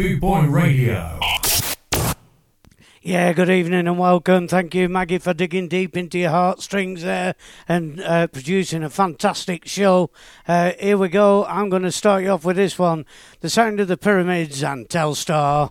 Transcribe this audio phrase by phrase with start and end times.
[0.00, 1.20] Boot Boy Radio.
[3.02, 4.48] Yeah, good evening and welcome.
[4.48, 7.34] Thank you, Maggie, for digging deep into your heartstrings there
[7.68, 10.10] and uh, producing a fantastic show.
[10.48, 11.44] Uh, here we go.
[11.44, 13.04] I'm going to start you off with this one
[13.40, 15.70] The Sound of the Pyramids and Telstar.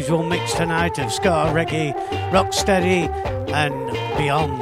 [0.00, 1.92] Usual mix tonight of ska, reggae,
[2.32, 3.06] rocksteady,
[3.52, 3.74] and
[4.16, 4.59] beyond.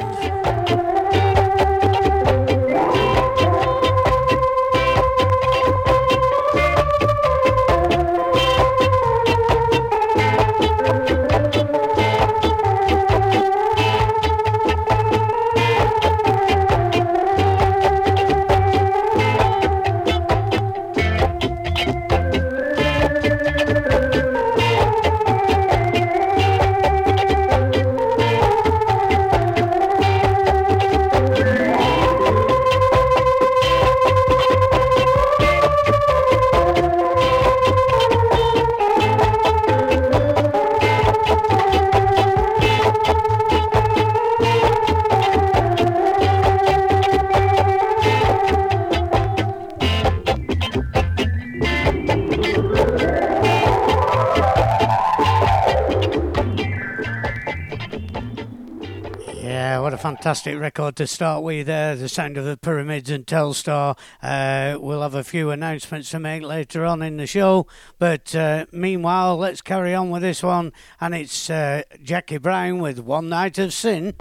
[60.18, 61.68] Fantastic record to start with.
[61.68, 63.96] Uh, the sound of the pyramids and Telstar.
[64.20, 67.68] Uh, we'll have a few announcements to make later on in the show.
[68.00, 70.72] But uh, meanwhile, let's carry on with this one.
[71.00, 74.14] And it's uh, Jackie Brown with One Night of Sin.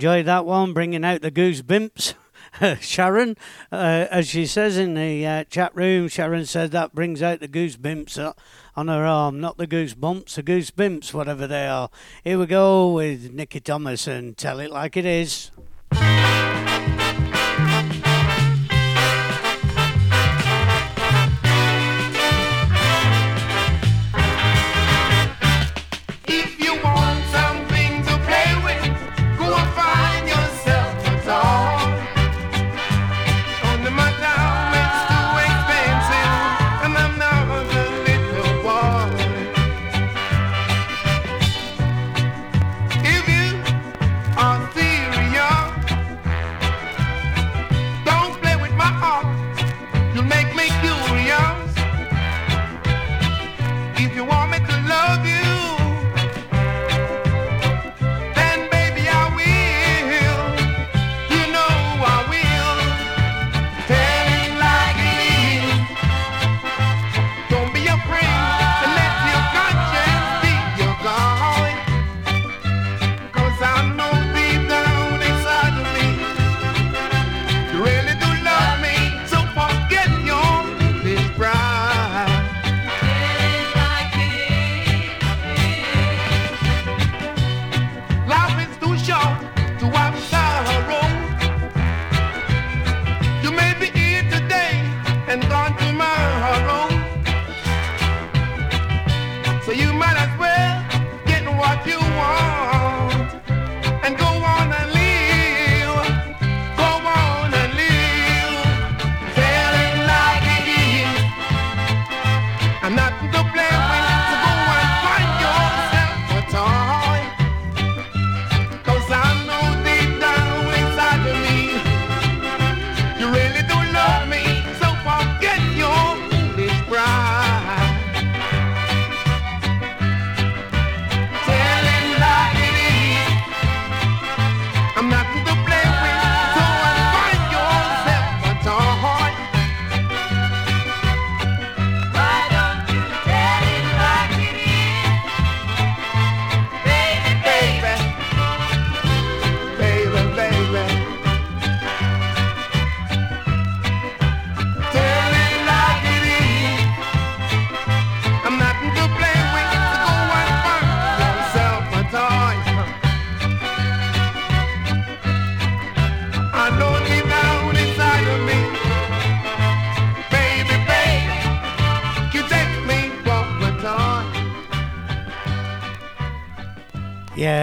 [0.00, 2.14] Enjoyed that one, bringing out the goose bimps.
[2.80, 3.36] Sharon,
[3.70, 7.46] uh, as she says in the uh, chat room, Sharon said that brings out the
[7.46, 8.32] goose bimps uh,
[8.74, 11.90] on her arm, not the goose bumps, the goose bimps, whatever they are.
[12.24, 15.50] Here we go with Nicky Thomas and Tell It Like It Is.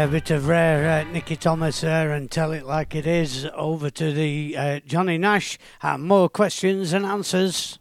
[0.07, 3.45] A bit of rare uh, Nicky Thomas there and tell it like it is.
[3.53, 7.77] Over to the uh, Johnny Nash and more questions and answers.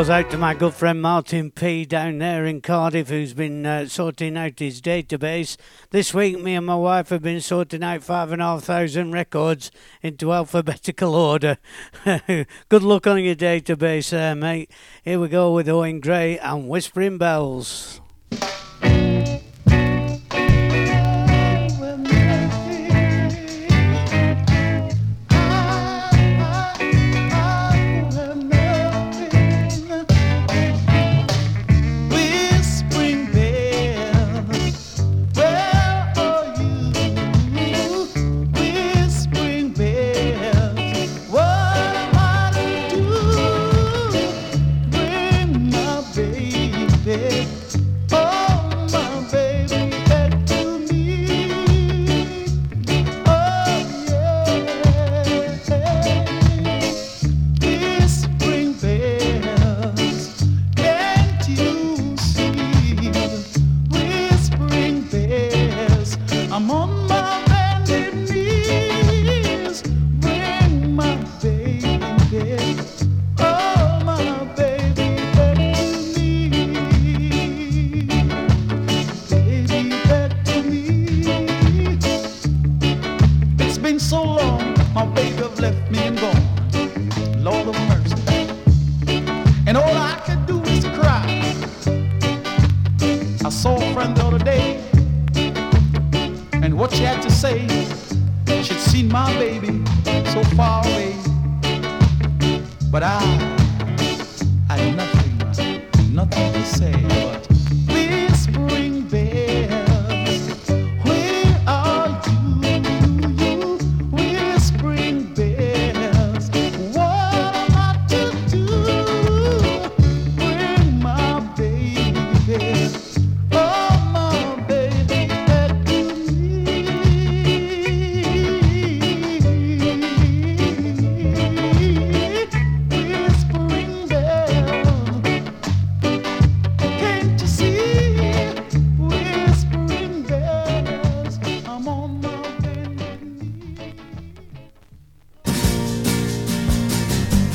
[0.00, 3.84] Goes out to my good friend Martin P down there in Cardiff, who's been uh,
[3.84, 5.58] sorting out his database.
[5.90, 9.12] This week, me and my wife have been sorting out five and a half thousand
[9.12, 11.58] records into alphabetical order.
[12.70, 14.70] good luck on your database there, mate.
[15.02, 18.00] Here we go with Owen Gray and Whispering Bells.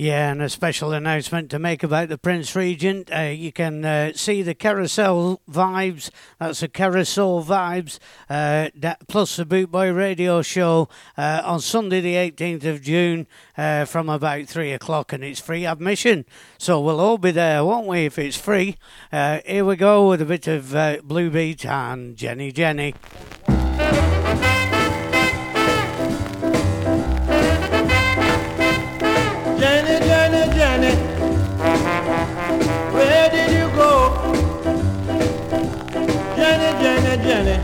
[0.00, 3.12] Yeah, and a special announcement to make about the Prince Regent.
[3.12, 6.10] Uh, you can uh, see the carousel vibes.
[6.38, 7.98] That's the carousel vibes,
[8.30, 13.26] uh, that, plus the Bootboy Radio Show uh, on Sunday, the 18th of June,
[13.56, 16.26] uh, from about three o'clock, and it's free admission.
[16.58, 18.06] So we'll all be there, won't we?
[18.06, 18.76] If it's free.
[19.10, 22.94] Uh, here we go with a bit of Blue Beat and Jenny Jenny.
[37.20, 37.58] 你嘞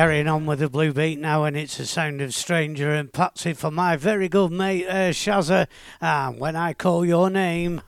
[0.00, 3.52] carrying on with the blue beat now, and it's the sound of Stranger and Patsy
[3.52, 5.66] for my very good mate uh, Shazza.
[6.00, 7.82] And when I call your name.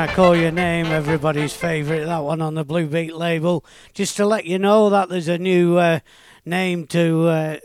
[0.00, 3.66] I Call Your Name, everybody's favourite, that one on the Blue Beat label.
[3.92, 6.00] Just to let you know that there's a new uh,
[6.46, 7.56] name to uh,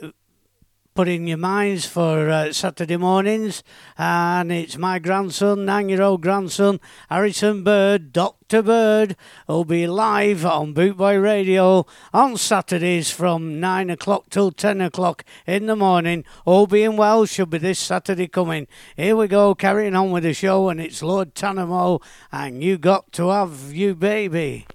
[0.95, 3.63] put in your minds for uh, Saturday mornings,
[3.98, 8.44] and it's my grandson, nine year old grandson, Harrison Bird, Dr.
[8.62, 9.15] Bird,
[9.48, 15.65] will be live on Bootboy Radio on Saturdays from 9 o'clock till 10 o'clock in
[15.65, 16.24] the morning.
[16.46, 18.68] All being well, should be this Saturday coming.
[18.96, 23.12] Here we go, carrying on with the show, and it's Lord Tanamo, and you got
[23.13, 24.65] to have you, baby.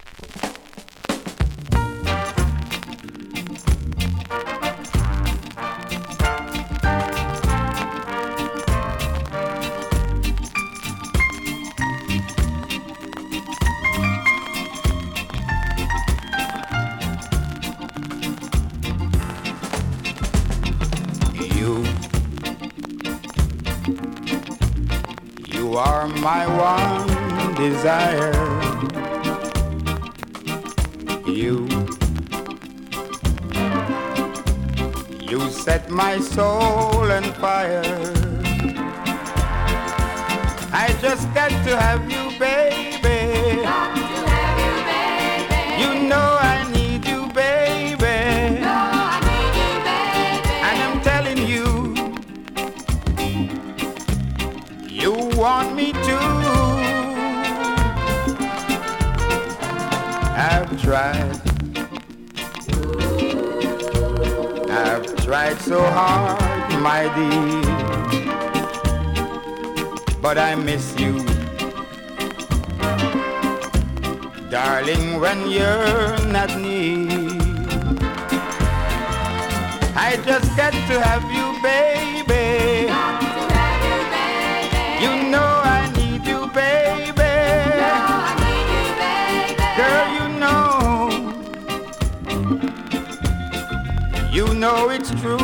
[25.76, 28.32] Are my one desire.
[31.26, 31.66] You,
[35.30, 37.82] you set my soul on fire.
[40.72, 43.89] I just got to have you, baby.
[60.36, 61.40] I've tried.
[64.70, 67.62] I've tried so hard, my dear.
[70.22, 71.24] But I miss you.
[74.50, 77.30] Darling, when you're not near,
[79.94, 82.09] I just get to have you, babe.
[94.60, 95.38] know it's true.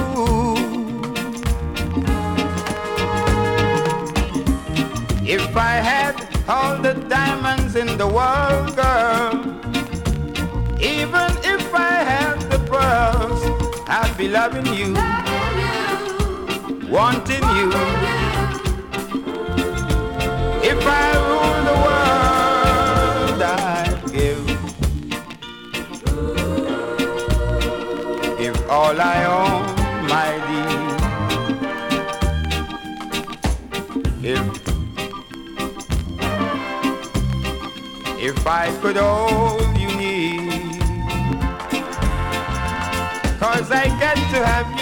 [5.24, 6.14] If I had
[6.46, 9.32] all the diamonds in the world, girl,
[10.82, 13.42] even if I had the pearls,
[13.88, 14.92] I'd be loving you,
[16.90, 17.68] wanting you.
[20.72, 22.05] If I ruled the world.
[28.86, 29.62] all I own,
[30.12, 30.84] my dear.
[34.32, 34.46] If
[38.28, 40.50] if I could hold you near,
[43.40, 44.75] cause I get to have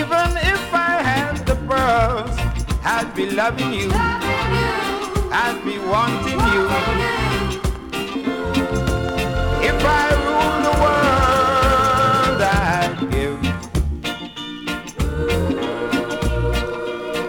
[0.00, 2.36] Even if I had the pearls,
[2.82, 3.90] I'd be loving you.
[5.42, 6.62] I'd be wanting, you.
[7.00, 7.12] you.
[9.70, 13.40] If I ruled the world, I'd give.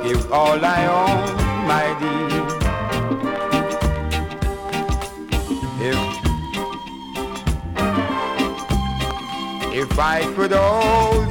[0.05, 1.23] Give all I own,
[1.71, 2.45] my dear.
[5.89, 5.99] If
[9.73, 11.30] if I could hold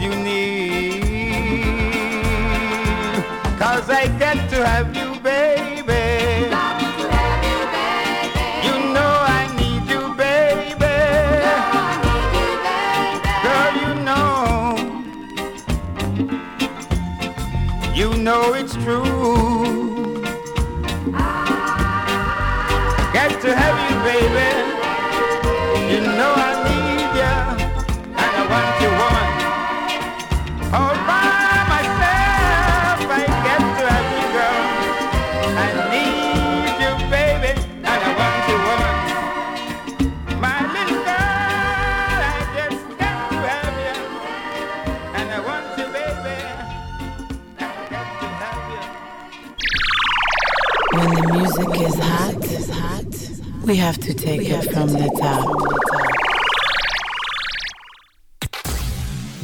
[53.70, 55.46] We have to take we it from to the top.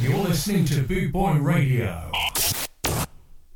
[0.01, 2.11] You're listening to Boot Boy Radio.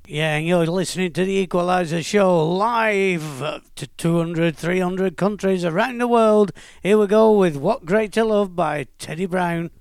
[0.07, 6.07] Yeah, and you're listening to the Equalizer Show live to 200, 300 countries around the
[6.07, 6.53] world.
[6.81, 9.71] Here we go with What Great to Love by Teddy Brown.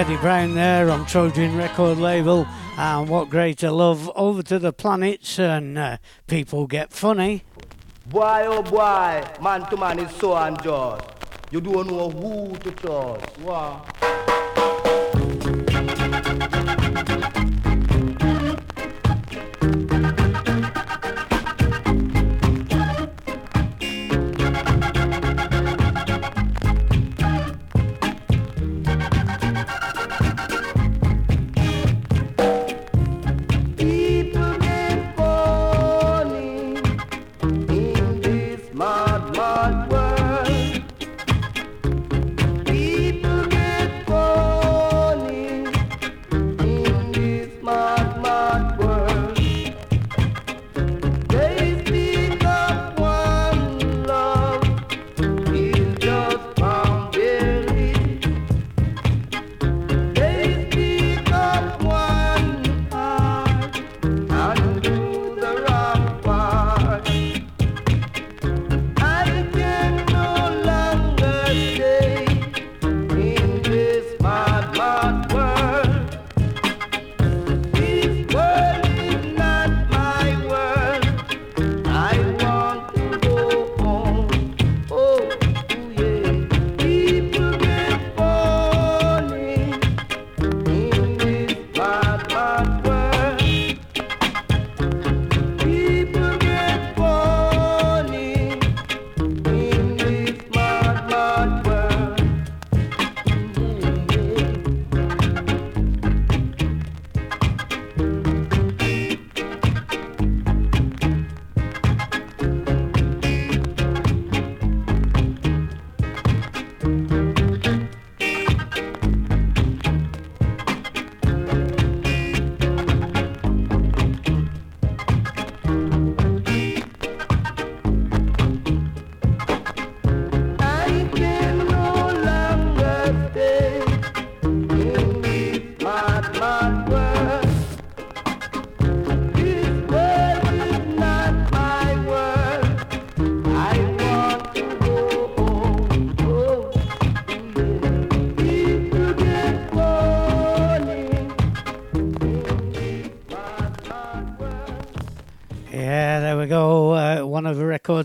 [0.00, 2.46] Teddy Brown there on Trojan record label.
[2.78, 7.44] And what greater love over to the planets and uh, people get funny.
[8.06, 11.04] Boy, oh boy, man to man is so unjust.
[11.50, 13.38] You don't know who to trust.
[13.40, 13.84] Wow.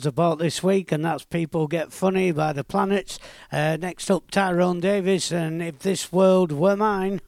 [0.03, 3.19] The bought this week, and that's People Get Funny by the Planets.
[3.51, 7.21] Uh, next up, Tyrone Davis, and If This World Were Mine.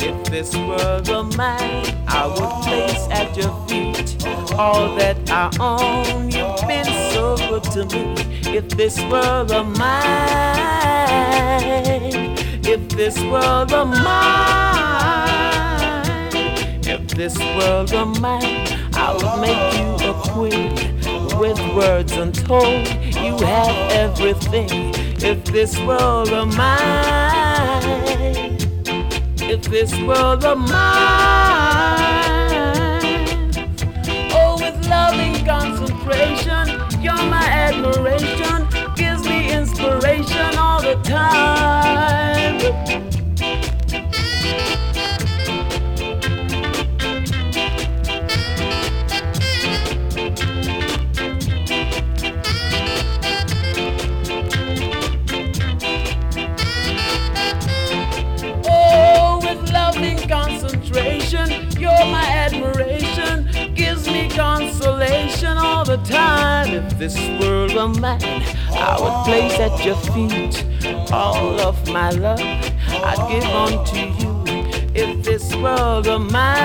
[0.00, 6.30] If this world were mine, I would place at your feet all that I own.
[6.30, 8.14] You've been so good to me.
[8.56, 9.97] If this world were mine,
[17.58, 20.74] world were mine, I would make you a queen
[21.38, 22.86] with words untold.
[23.24, 24.94] You have everything.
[25.20, 27.58] If this world were mine
[29.50, 30.78] if this world were mine.
[34.30, 36.68] Oh, with loving concentration,
[37.02, 42.27] you're my admiration, gives me inspiration all the time.
[66.98, 70.64] This world were mine, I would place at your feet
[71.12, 72.40] all of my love.
[72.40, 74.28] I'd give unto you.
[74.94, 76.58] If this world were mine,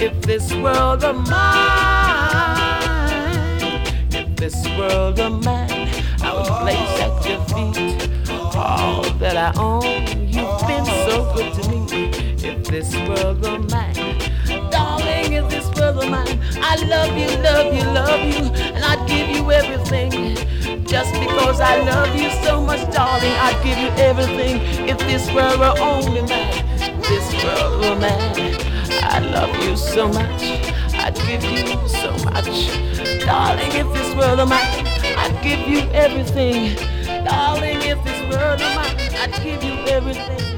[0.00, 1.42] if this world were mine,
[4.12, 5.88] if this world were mine,
[6.22, 8.08] I would place at your feet
[8.54, 9.82] all that I own.
[10.28, 11.80] You've been so good to me.
[12.44, 14.18] If this world were mine,
[14.70, 19.06] darling, if this world were mine, I love you, love you, love you, and I'd
[19.08, 20.36] give you everything.
[20.86, 24.60] Just because I love you so much, darling, I'd give you everything.
[24.88, 26.64] If this were were only mine,
[27.02, 28.56] this world were mine.
[29.02, 30.42] I love you so much,
[30.94, 32.68] I'd give you so much.
[33.26, 34.86] Darling, if this were were mine,
[35.18, 36.76] I'd give you everything.
[37.24, 40.51] Darling, if this were were mine, I'd give you everything.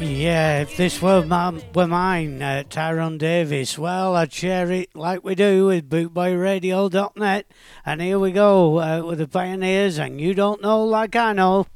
[0.00, 5.24] Yeah, if this were, my, were mine, uh, Tyrone Davis, well, I'd share it like
[5.24, 7.46] we do with bootboyradio.net.
[7.84, 11.66] And here we go uh, with the Pioneers, and you don't know like I know.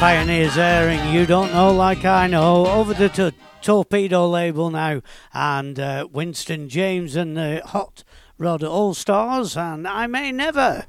[0.00, 5.02] Pioneers airing You Don't Know Like I Know over the to- Torpedo label now,
[5.34, 8.02] and uh, Winston James and the Hot
[8.38, 10.79] Rod All Stars, and I May Never.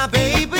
[0.00, 0.59] my baby.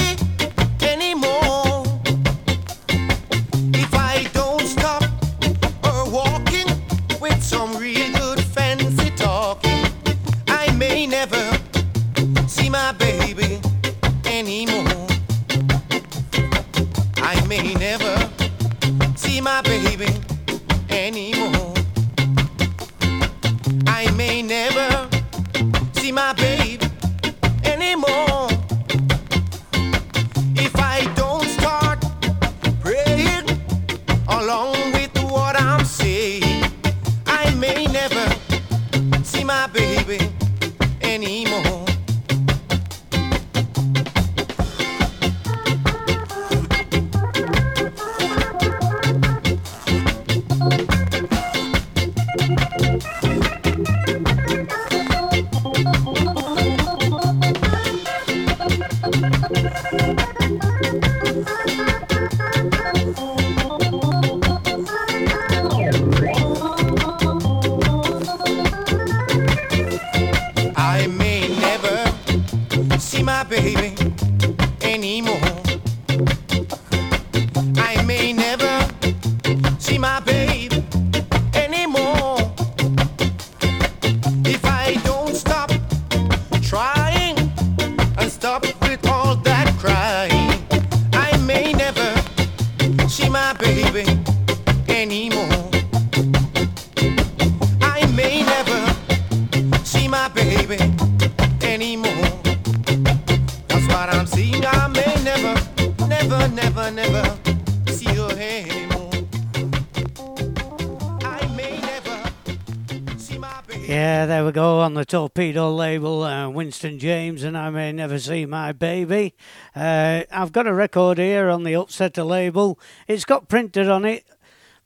[115.40, 119.32] Torpedo label, uh, Winston James, and I may never see my baby.
[119.74, 122.78] Uh, I've got a record here on the Upsetter label.
[123.08, 124.26] It's got printed on it,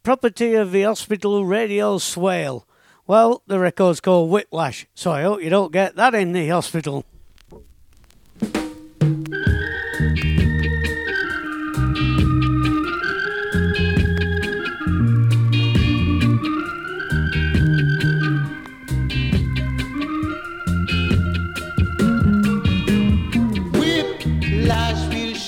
[0.04, 2.68] property of the hospital Radio Swale.
[3.04, 7.04] Well, the record's called Whiplash, so I hope you don't get that in the hospital.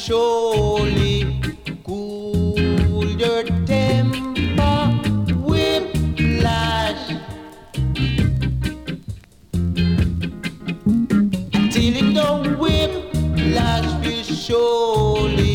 [0.07, 1.41] Surely
[1.85, 4.87] cool your temper.
[5.49, 7.07] Whiplash.
[11.73, 15.46] Till it don't whiplash will surely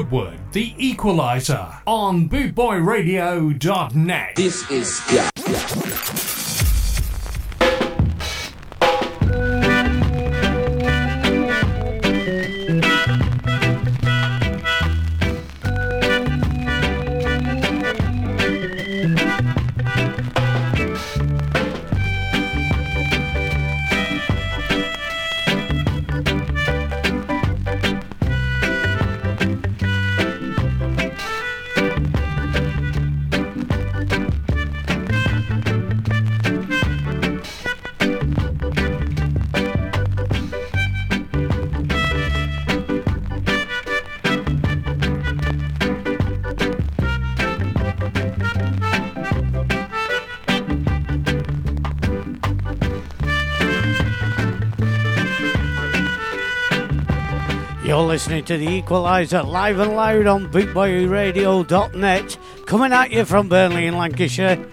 [0.00, 4.32] Woodward, the Equalizer, on bootboyradio.net.
[4.34, 5.29] This is
[58.30, 63.96] listening to the Equalizer live and loud on bootboyradio.net, coming at you from Burnley in
[63.96, 64.69] Lancashire.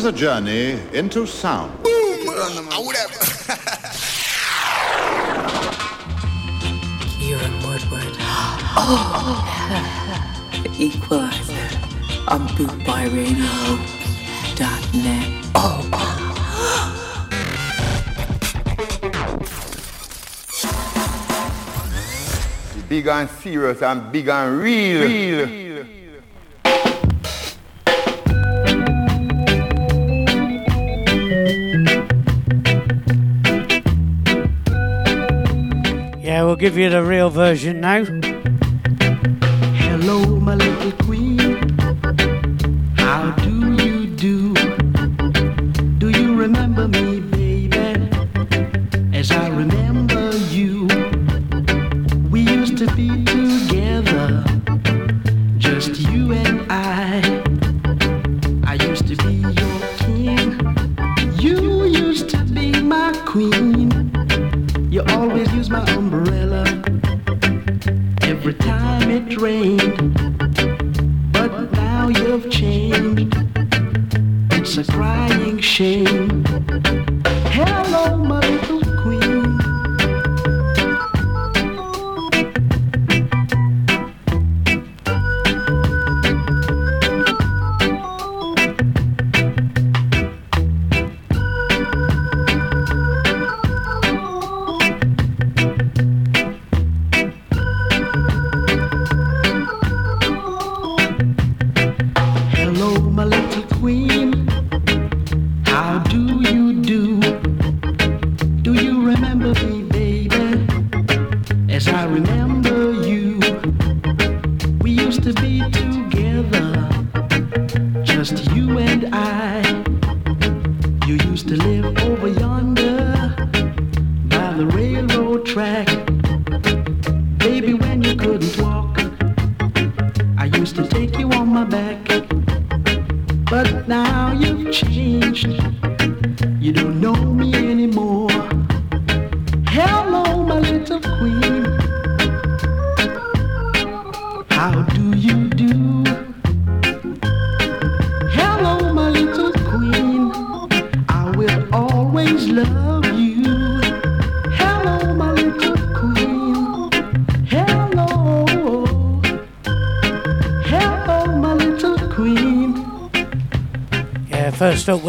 [0.00, 1.70] Is a journey into sound.
[1.82, 2.26] Boom!
[7.18, 8.16] Kieran Woodward.
[8.82, 9.44] Oh,
[10.78, 11.68] Equalizer
[12.28, 15.28] on bootboyradio.net.
[15.54, 15.86] Oh,
[22.88, 25.02] Big and serious and big and real.
[25.02, 25.46] real.
[36.60, 38.04] Give you the real version now.
[39.80, 40.69] Hello, my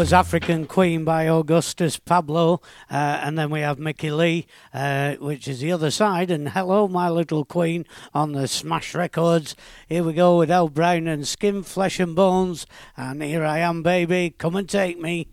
[0.02, 5.46] was African Queen by Augustus Pablo, uh, and then we have Mickey Lee, uh, which
[5.46, 9.54] is the other side, and Hello, My Little Queen on the Smash Records.
[9.88, 13.84] Here we go with Al Brown and Skin, Flesh and Bones, and Here I Am,
[13.84, 15.28] Baby, Come and Take Me.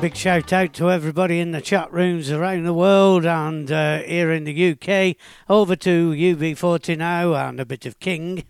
[0.00, 4.32] big shout out to everybody in the chat rooms around the world and uh, here
[4.32, 5.14] in the UK.
[5.46, 8.44] Over to UB40 now and a bit of King.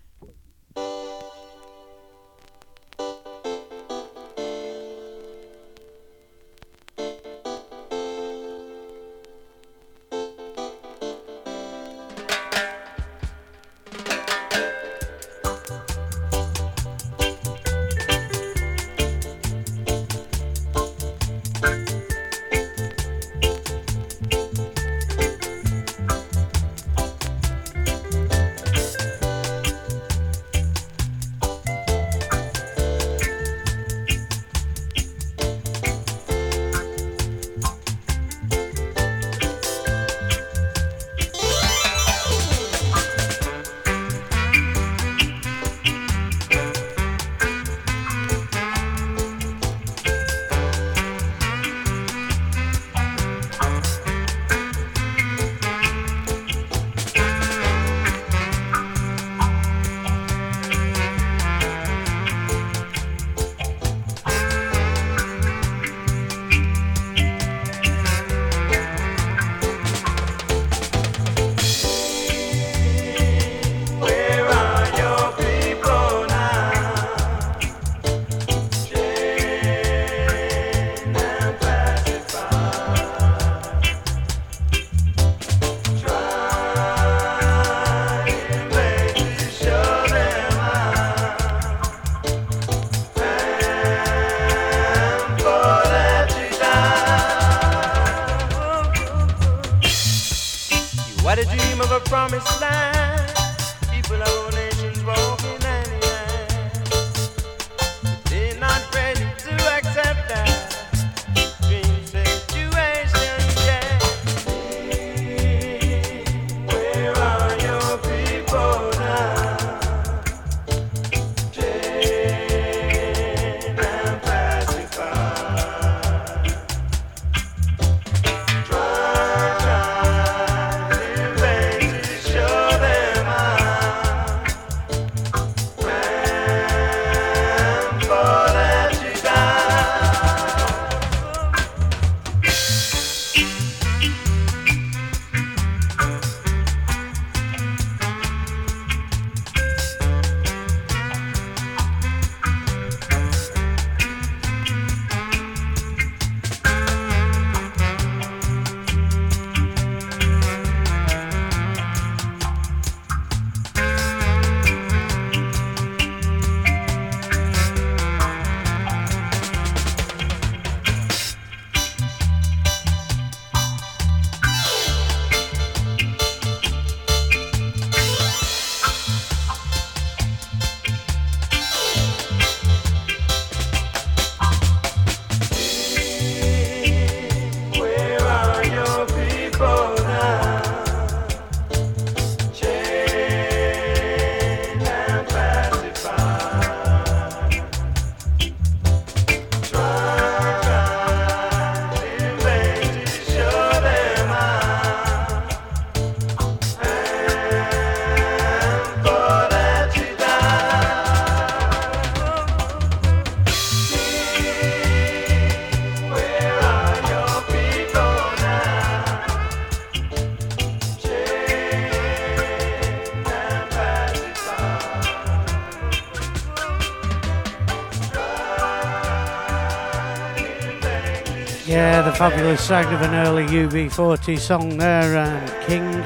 [232.21, 236.05] Fabulous sound of an early UB40 song there, and King.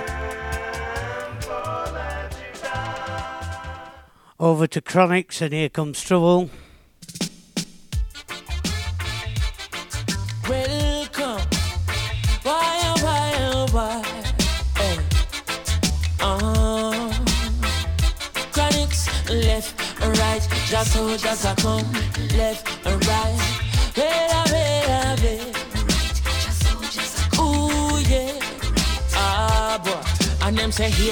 [4.38, 6.50] Over to Chronixx, and here comes Trouble.
[10.46, 11.08] Why,
[12.44, 14.04] oh, why, oh,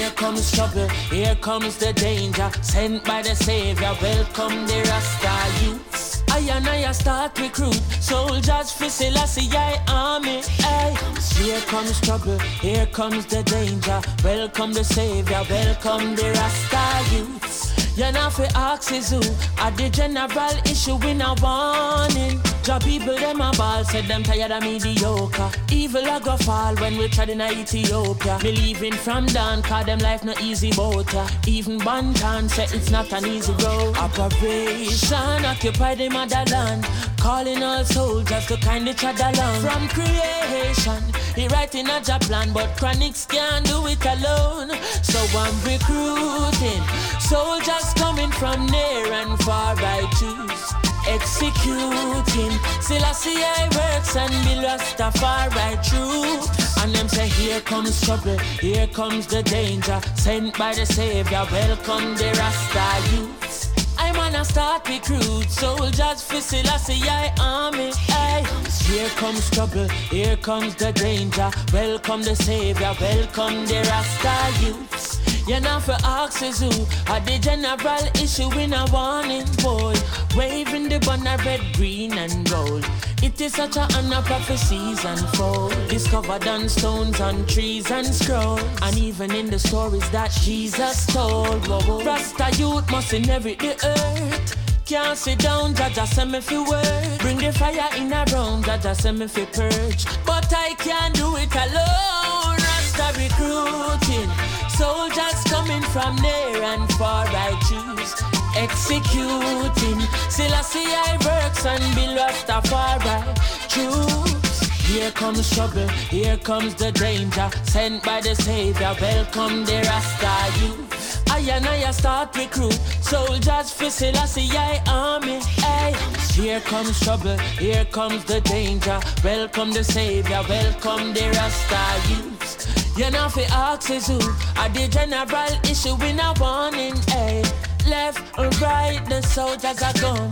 [0.03, 2.51] here comes trouble, here comes the danger.
[2.61, 6.23] Sent by the Savior, welcome the Rasta youths.
[6.29, 10.41] I and I start recruit soldiers for Selassie I army.
[10.63, 10.91] Ay.
[11.37, 14.01] Here comes trouble, here comes the danger.
[14.25, 17.97] Welcome the Savior, welcome the Rasta youths.
[17.97, 19.21] You know for axes who
[19.63, 22.52] are the general issue in a warning.
[22.63, 25.51] Job people them a ball said them tired of mediocre.
[25.69, 28.39] Evil a go fall when we tried in a Ethiopia.
[28.41, 31.13] Me leaving from down cause them life no easy boat.
[31.45, 33.97] Even Banton say eh, it's not an easy road.
[33.97, 36.85] Operation occupy the motherland.
[37.17, 39.59] Calling all soldiers to kind each other along.
[39.59, 41.03] From creation,
[41.35, 44.69] he writing a job plan, but Chronixx can't do it alone.
[45.01, 46.83] So I'm recruiting
[47.19, 49.75] soldiers coming from near and far.
[49.77, 52.51] I choose executing.
[52.81, 56.39] Selassie I works and be Rastafari right true.
[56.81, 59.99] And them say, here comes trouble, here comes the danger.
[60.15, 63.71] Sent by the Savior, welcome the Rasta youths.
[63.97, 67.91] I'm gonna start recruit soldiers for Selassie I army.
[68.09, 68.45] Ay.
[68.85, 71.49] Here comes trouble, here comes the danger.
[71.71, 75.32] Welcome the Savior, welcome the Rasta youths.
[75.45, 76.69] You're not for axes who
[77.11, 79.93] are the general issue in a warning boy.
[80.37, 82.85] Waving the banner red, green, and gold.
[83.21, 85.75] It is such a honor prophecies unfold.
[85.89, 88.63] Discovered on stones, on trees, and scrolls.
[88.81, 91.67] And even in the stories that Jesus told.
[91.67, 94.55] Rasta youth must inherit the earth.
[94.85, 97.19] Can't sit down, Jah Jah send me fi work.
[97.19, 100.05] Bring the fire in a room, Jah Jah send me fi purge.
[100.25, 102.57] But I can't do it alone.
[102.59, 104.62] Rasta recruiting.
[104.83, 108.13] Soldiers coming from near and far, I choose
[108.57, 110.01] executing.
[110.29, 113.23] Selassie I works and be Rastafari
[113.69, 114.59] choose.
[114.85, 117.49] Here comes trouble, here comes the danger.
[117.63, 121.23] Sent by the Savior, welcome the Rasta youth.
[121.31, 125.39] I and I start recruit soldiers for Selassie I army.
[125.59, 125.93] Ay.
[126.33, 128.99] Here comes trouble, here comes the danger.
[129.23, 132.82] Welcome the Savior, welcome the Rasta youth.
[132.95, 134.19] You know for axes who
[134.55, 136.93] are the general issue in a warning.
[137.09, 137.43] Ay.
[137.87, 140.31] Left and right, the soldiers are gone.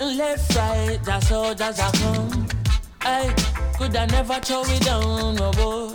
[0.00, 2.46] Left, right, the soldiers are come.
[3.00, 3.34] Ay, eh,
[3.78, 5.92] could I never throw it down, no boy.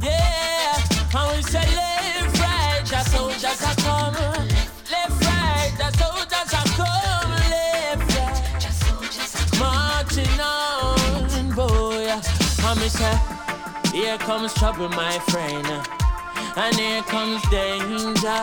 [0.00, 0.78] Yeah,
[1.12, 4.14] and we say left, right, the soldiers are come.
[4.90, 7.30] Left, right, the soldiers are come.
[7.50, 12.08] Left, right, the soldiers are gone marching on, boy.
[12.64, 13.35] And me say,
[13.96, 15.66] here comes trouble, my friend,
[16.56, 18.42] and here comes danger.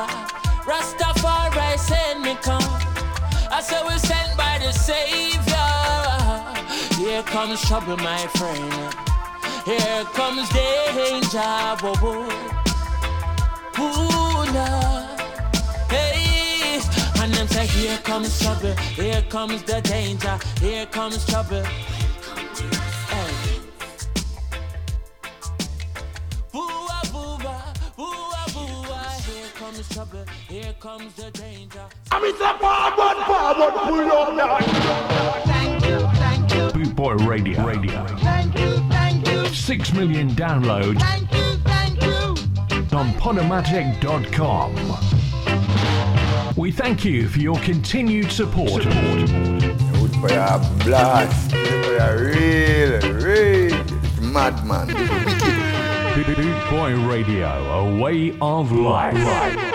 [0.65, 2.63] Rastafari send me come.
[3.51, 5.69] I said we're sent by the Savior.
[6.97, 8.95] Here comes trouble, my friend.
[9.63, 11.53] Here comes danger.
[11.81, 12.23] Whoa, whoa.
[13.77, 15.15] Ooh, nah.
[15.87, 16.81] Hey,
[17.21, 18.75] and them say, here comes trouble.
[18.95, 20.39] Here comes the danger.
[20.59, 21.63] Here comes trouble.
[29.93, 30.25] Trouble.
[30.49, 31.85] Here comes the danger.
[32.11, 34.57] I'm in the forward, forward, pull up now.
[35.45, 37.63] Thank you, thank you, Boot Boy Radio.
[37.63, 38.05] Radio.
[38.17, 42.35] thank you, thank you, Six million downloads thank you, thank you.
[42.97, 44.73] on Podomatic.com.
[46.55, 48.85] We thank you for your continued support.
[48.85, 51.51] Youth for your blast.
[51.51, 53.83] Youth for your real, real.
[54.21, 54.87] Madman.
[54.89, 55.43] It's.
[56.35, 59.72] Boot Boy Radio, a way of life.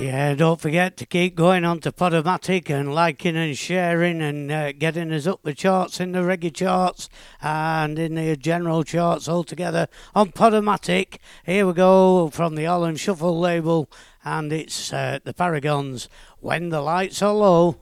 [0.00, 4.70] Yeah, don't forget to keep going on to Podomatic and liking and sharing and uh,
[4.70, 7.08] getting us up the charts in the reggae charts
[7.42, 11.18] and in the general charts altogether on Podomatic.
[11.44, 13.90] Here we go from the Holland Shuffle label,
[14.24, 16.06] and it's uh, the Paragons
[16.38, 17.78] when the lights are low.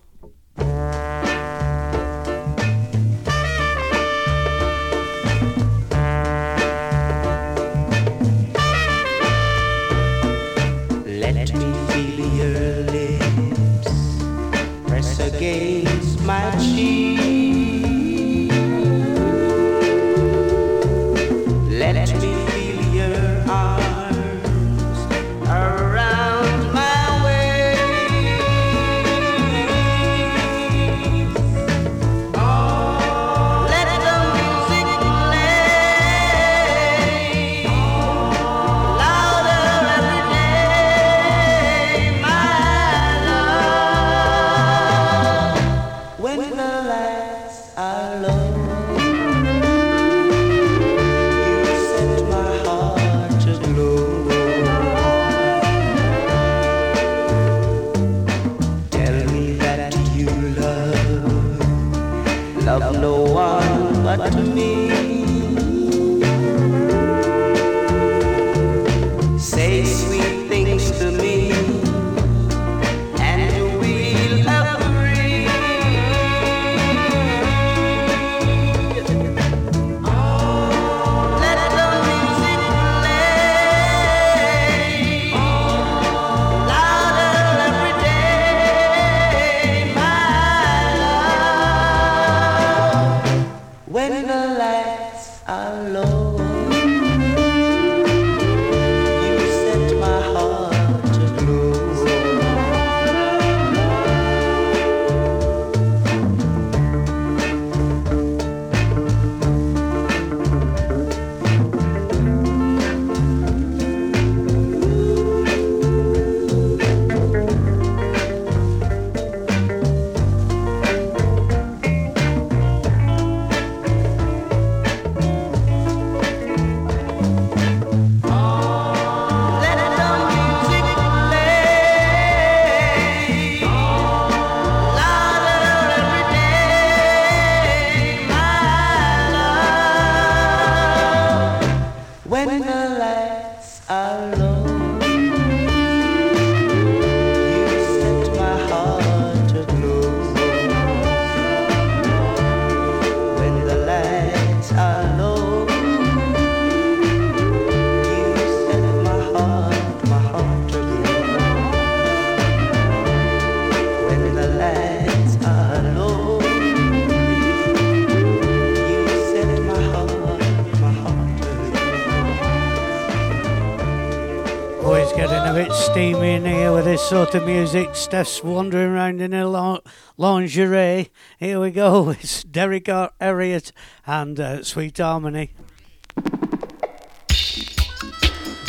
[177.45, 177.95] Music.
[177.95, 179.81] Steph's wandering around in her lin-
[180.17, 181.11] lingerie.
[181.39, 182.11] Here we go.
[182.21, 183.73] It's Derrick Harriott
[184.07, 185.51] and uh, Sweet Harmony.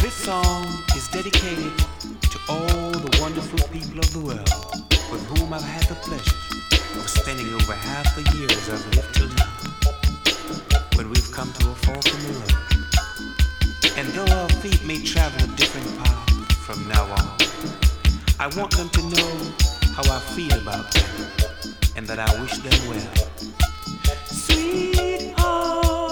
[0.01, 0.65] This song
[0.95, 4.49] is dedicated to all the wonderful people of the world
[5.11, 6.35] with whom I've had the pleasure
[6.99, 9.53] of spending over half the years I've lived till now.
[10.95, 12.53] But we've come to a fork in the road.
[13.97, 17.46] And though our feet may travel a different path from now on,
[18.39, 19.53] I want them to know
[19.95, 21.05] how I feel about them
[21.95, 23.01] and that I wish them well.
[24.27, 26.06] Sweet harmony.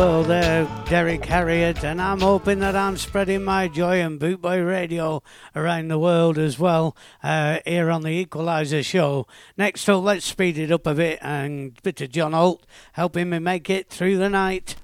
[0.00, 5.22] World there, Derrick Harriott, and I'm hoping that I'm spreading my joy and Bootboy Radio
[5.54, 9.26] around the world as well uh, here on the Equalizer show.
[9.58, 13.28] Next up, let's speed it up a bit and a bit of John Holt helping
[13.28, 14.76] me make it through the night.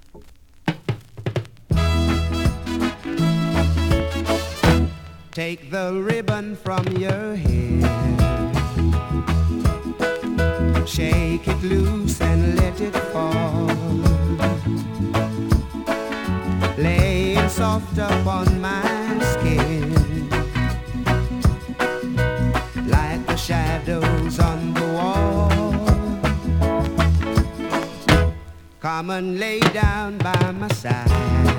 [5.31, 7.87] Take the ribbon from your hair.
[10.87, 13.67] Shake it loose and let it fall.
[16.79, 19.95] Lay it soft upon my skin.
[22.87, 25.51] Like the shadows on the wall.
[28.81, 31.56] Come and lay down by my side.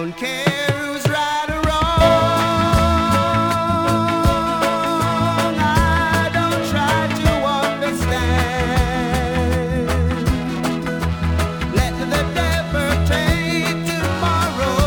[0.00, 1.98] Don't care who's right or wrong.
[5.58, 7.30] I don't try to
[7.64, 8.28] understand.
[11.74, 14.78] Let the devil take tomorrow.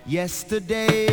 [0.07, 1.10] Yesterday's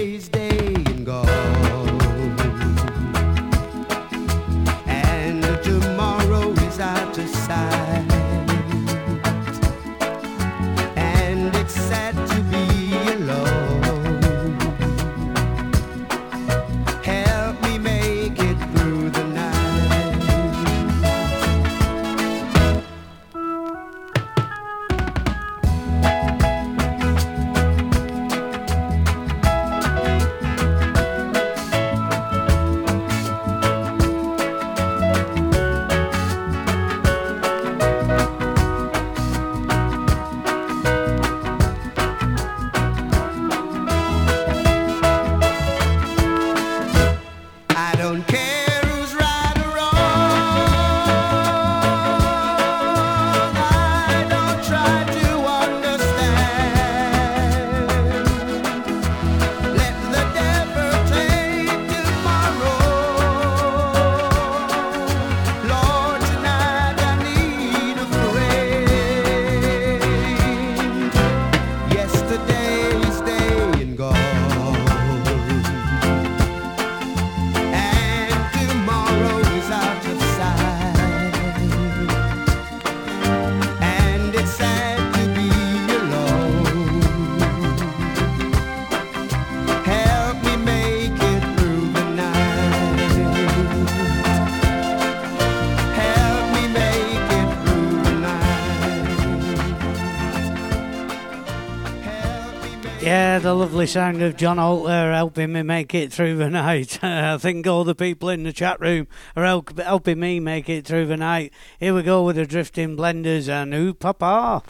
[103.88, 107.02] sound of John Holt there helping me make it through the night.
[107.02, 110.86] I think all the people in the chat room are help- helping me make it
[110.86, 111.54] through the night.
[111.80, 114.62] Here we go with the Drifting Blenders and Ooh Papa.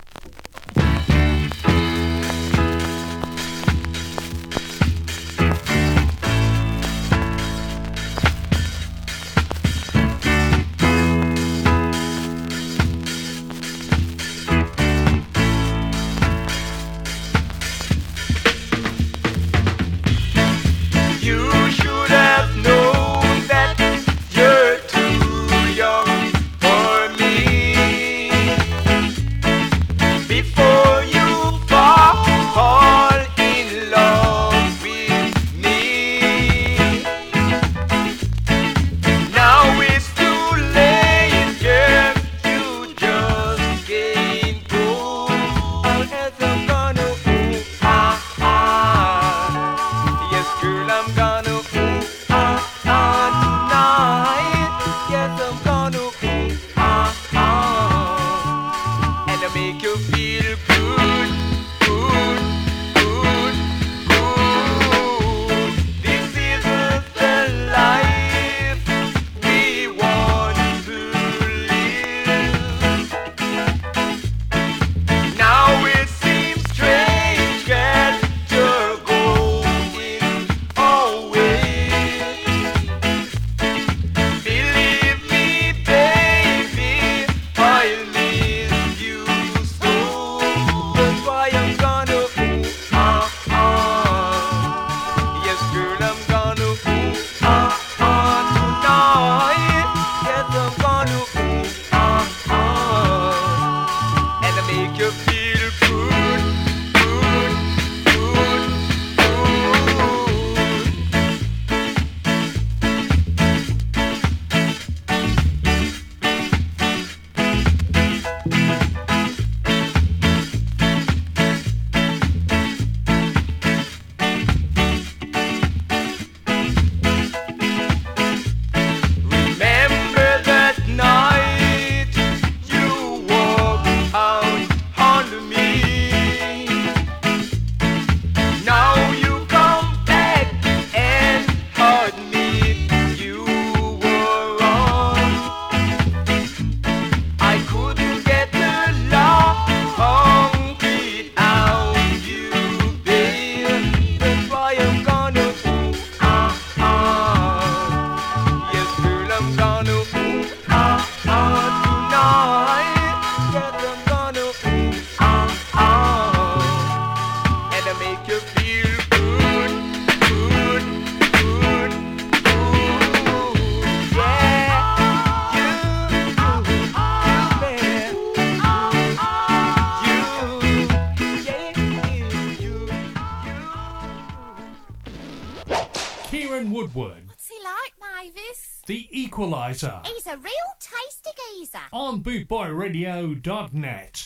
[189.83, 191.79] Equalizer, He's a real tasty geezer.
[191.93, 194.25] on bootboyradio.net.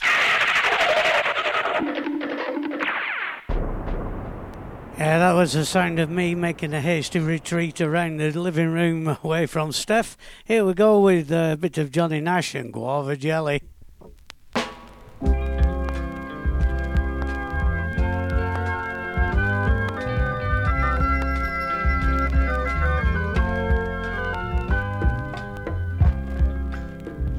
[4.98, 9.18] Yeah, that was the sound of me making a hasty retreat around the living room
[9.24, 10.16] away from Steph.
[10.46, 13.64] Here we go with a bit of Johnny Nash and guava jelly.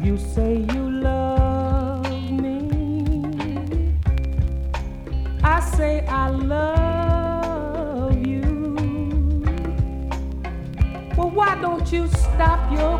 [0.02, 3.94] You say you love me.
[5.44, 8.40] I say I love you.
[11.16, 12.98] Well, why don't you stop your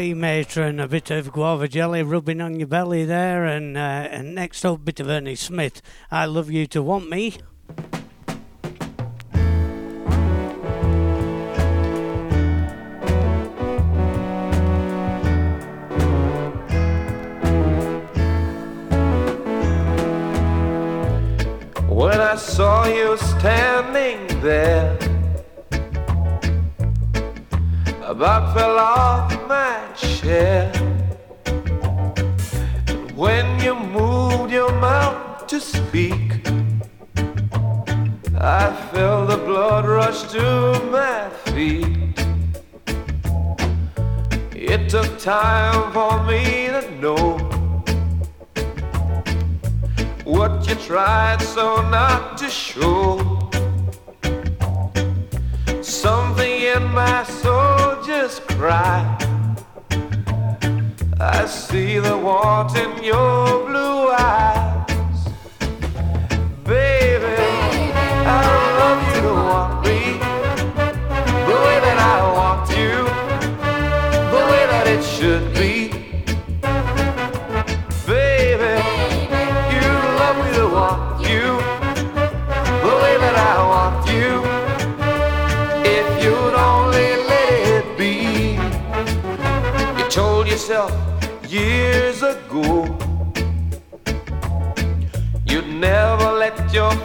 [0.00, 4.34] Hey, matron, a bit of guava jelly rubbing on your belly there, and uh, and
[4.34, 5.82] next up, bit of Ernie Smith.
[6.10, 7.36] I love you to want me.
[21.88, 25.09] When I saw you standing there,
[28.20, 30.70] about fell off my chair.
[32.86, 36.46] And when you moved your mouth to speak,
[38.38, 40.44] I felt the blood rush to
[40.92, 42.18] my feet.
[44.54, 47.38] It took time for me to know
[50.24, 53.48] what you tried so not to show.
[55.80, 57.59] Something in my soul
[58.10, 59.18] just cried.
[61.20, 65.20] I see the want in your blue eyes.
[66.64, 66.99] Baby,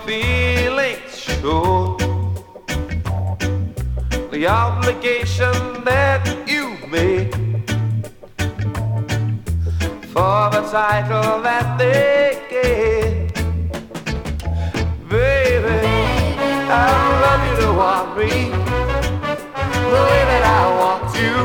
[0.06, 1.98] feelings show.
[4.30, 7.34] The obligation that you made
[10.14, 13.34] for the title that they gave.
[15.10, 15.88] Baby,
[16.70, 16.88] I
[17.24, 18.32] love you to want me
[19.94, 21.36] the way that I want you,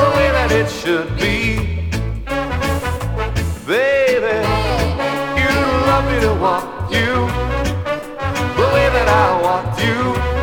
[0.00, 1.36] the way that it should be.
[3.66, 4.36] Baby,
[5.40, 5.52] you
[5.90, 7.26] love me to want you
[8.56, 10.35] the way that I want you.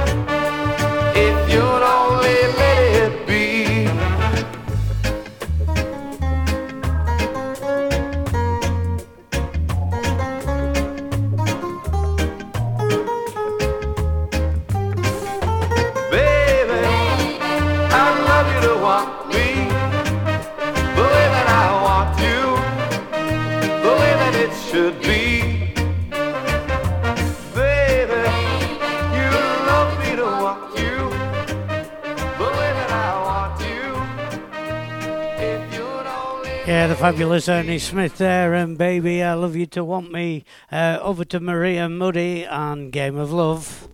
[36.83, 40.43] Yeah, the fabulous Ernie Smith there, and baby, I love you to want me.
[40.69, 43.87] Uh, over to Maria Muddy and Game of Love.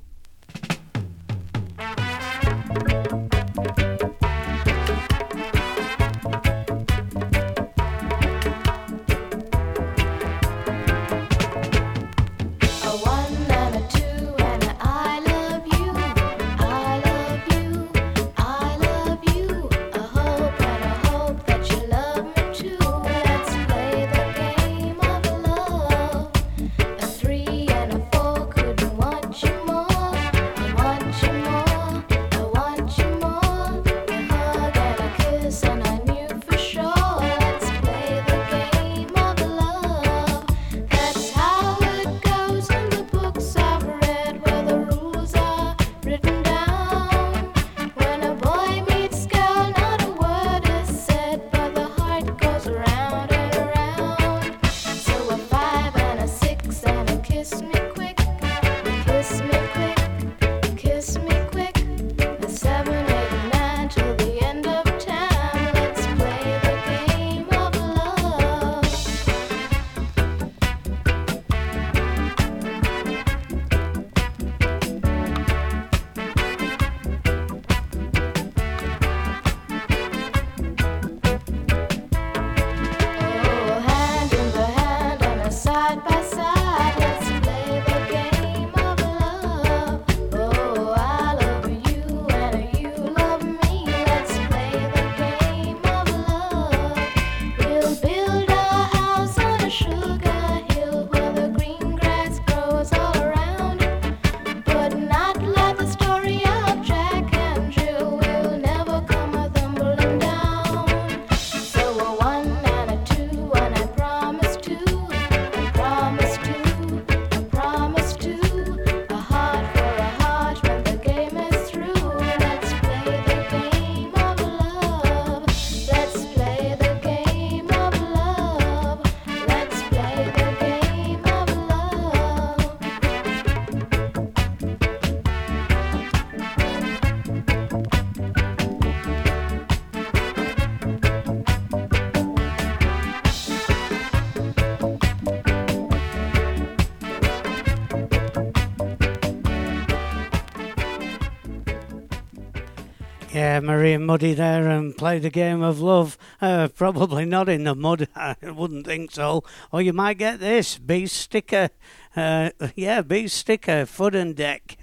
[153.59, 156.17] Yeah, Maria Muddy there and play the game of love.
[156.39, 159.43] Uh, probably not in the mud, I wouldn't think so.
[159.73, 161.69] Or you might get this beast sticker.
[162.15, 164.77] Uh, yeah, beast sticker, foot and deck.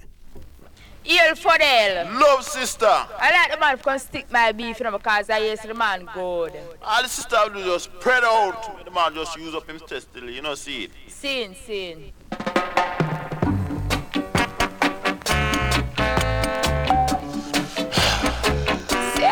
[1.04, 2.20] Hail Fidel.
[2.20, 2.84] Love sister.
[2.84, 6.06] I like the man can stick my beef, you know, because I yes the man
[6.12, 6.52] good.
[6.82, 8.84] All the sister will just spread out.
[8.84, 10.90] The man just use up him testily, you know, see it.
[11.08, 12.12] Sin, sin.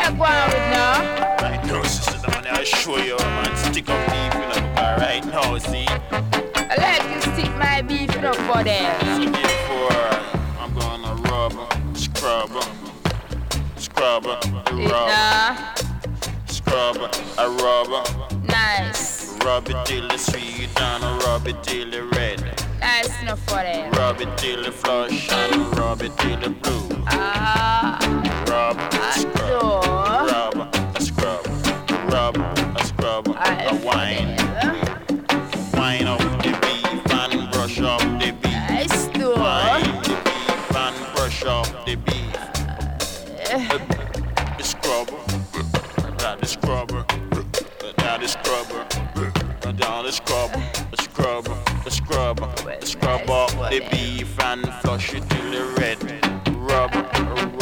[0.05, 1.35] Say I go on with now.
[1.41, 3.57] Right now, sister, the man I show you, man.
[3.57, 5.85] Stick up deep, you know, because right now, see.
[6.55, 8.99] I like you stick my beef, you know, Fidel.
[9.01, 10.05] So therefore,
[10.59, 11.53] I'm gonna rub,
[11.97, 12.51] scrub,
[13.77, 15.09] scrub, rub,
[16.47, 16.97] scrub,
[17.37, 19.35] I rub, Nice.
[19.43, 22.41] rub it till it's sweet and rub it till it's red.
[22.79, 23.91] Nice enough for them.
[23.93, 27.03] Rub it till it flush and rub it till it blue.
[27.07, 27.97] Ah.
[28.01, 28.24] Rub,
[28.55, 29.85] scrub, a scrub,
[30.31, 30.55] rub,
[30.95, 31.45] a scrub,
[32.09, 32.37] rub,
[32.77, 34.37] a scrub, a wine.
[35.73, 38.55] Wine up the beef and brush up the beef.
[39.37, 42.33] Wine the beef and brush up the beef.
[44.57, 45.07] The scrub,
[46.19, 47.05] that is scrubber,
[47.97, 48.85] that is scrubber,
[49.63, 50.63] that is scrubber,
[50.93, 51.45] a scrub,
[51.85, 52.37] a scrub,
[52.81, 55.99] scrub up the beef and flush it to the red.
[56.55, 57.54] Rub, rub.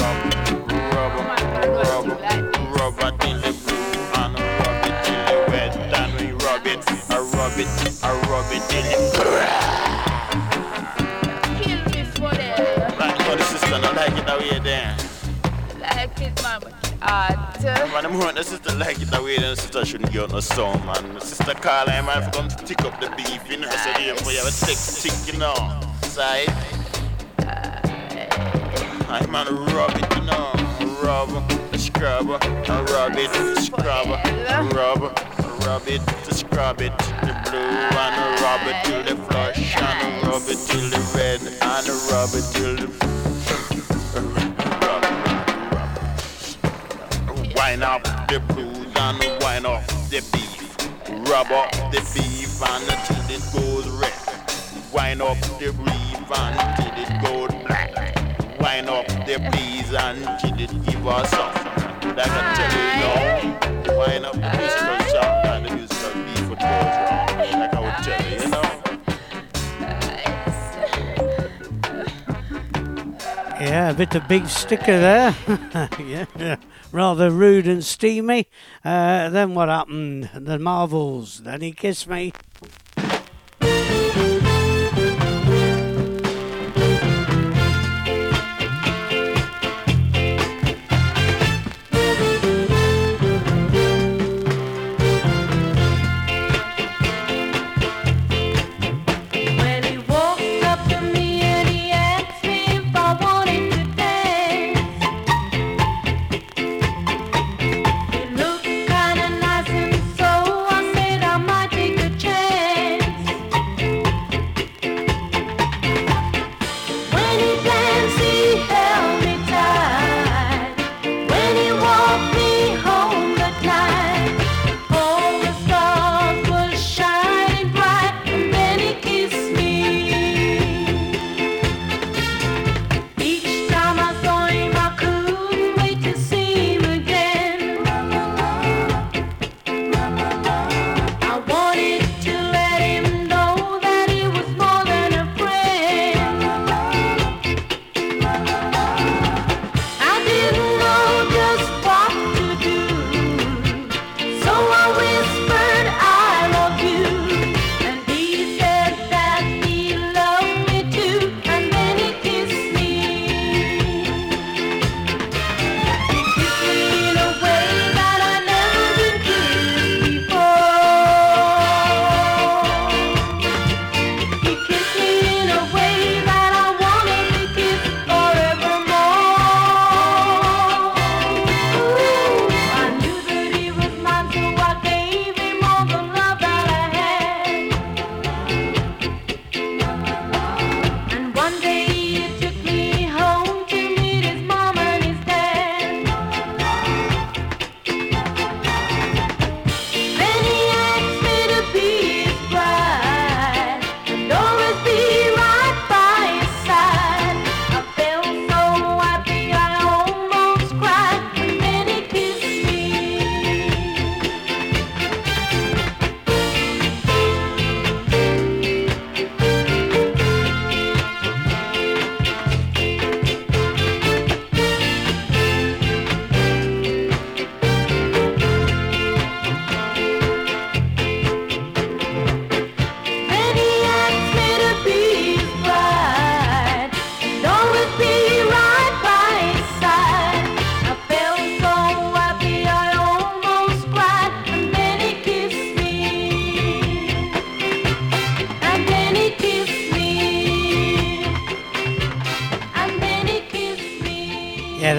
[1.09, 3.83] Man, I'm hearing the blue.
[11.61, 12.99] Kill me for this.
[12.99, 14.97] Like for the sister like it that way, then
[18.63, 21.13] the like dawie and sister shouldn't get no sound, man.
[21.15, 24.31] The sister call her, man, come to tick up the beef, you know, so therefore
[24.31, 25.53] you have a sex tick, you know,
[26.03, 26.49] side.
[29.09, 30.62] I man, rub it, you know,
[31.03, 31.29] rub,
[31.77, 34.07] scrub, rub it, scrub,
[34.73, 35.01] rub,
[35.65, 36.01] rub it,
[36.33, 41.01] scrub it, the blue, and rub it till the flush, and rub it till the
[41.15, 42.87] red, and rub it till the
[47.55, 50.77] Wine up the blues and wine off the beef.
[51.29, 54.13] Rub up the beef until it goes red.
[54.93, 57.52] Wine up the beef until it goes
[58.81, 58.85] black.
[58.85, 62.15] Wine up the bees until it give us something.
[62.15, 66.59] Like I tell you now, wine up the musical sound and the musical beef it
[66.59, 67.29] goes wrong.
[67.59, 68.69] Like I would tell you, you know.
[73.59, 75.35] Yeah, a bit of beef sticker there.
[75.99, 76.57] yeah,
[76.91, 78.47] rather rude and steamy.
[78.83, 80.29] Uh, then what happened?
[80.33, 81.39] The Marvels.
[81.43, 82.33] Then he kissed me.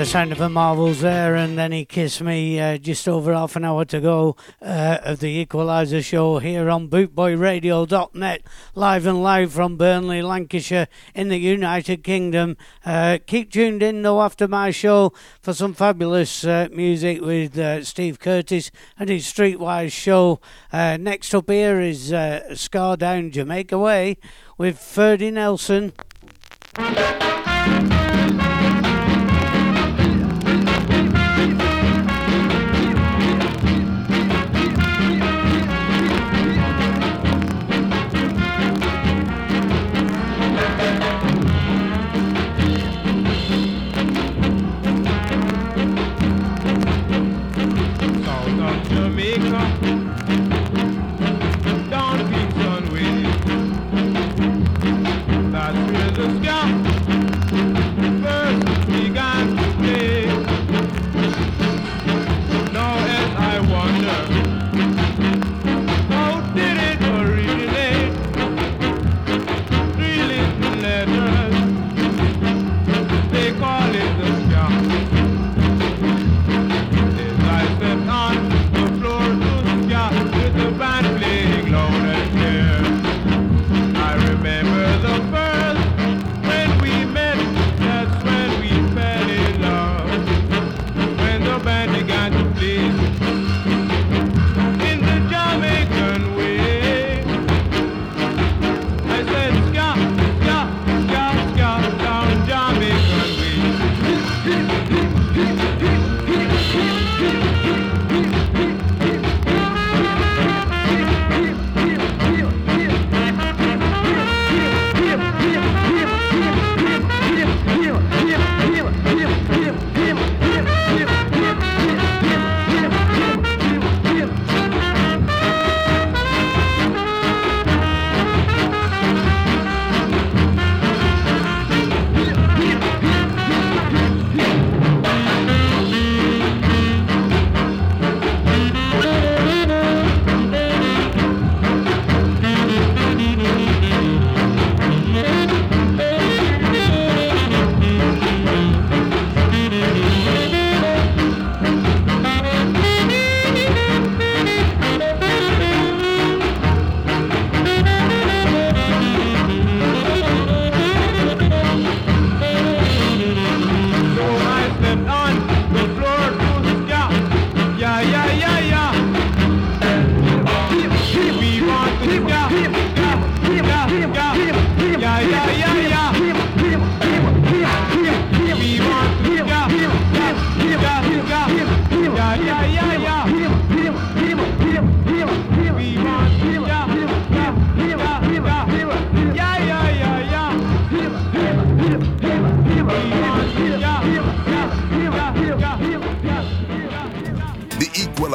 [0.05, 3.57] The sound of the Marvels there, and then he kissed me uh, just over half
[3.57, 8.43] an hour to go uh, of the Equalizer show here on bootboyradio.net,
[8.75, 12.59] live and live from Burnley, Lancashire, in the United Kingdom.
[12.85, 17.83] Uh, keep tuned in though after my show for some fabulous uh, music with uh,
[17.83, 20.39] Steve Curtis and his Streetwise show.
[20.71, 22.13] Uh, next up here is
[22.53, 24.19] Ska Down Jamaica Way
[24.59, 25.95] with Ferdy Nelson.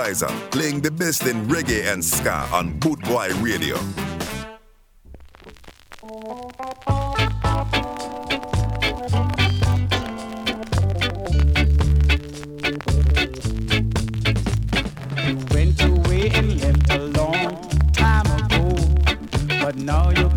[0.10, 3.78] Playing the best in reggae and ska on Bootboy Radio.
[15.28, 18.76] You went away and left a long time ago,
[19.62, 20.29] but now you're.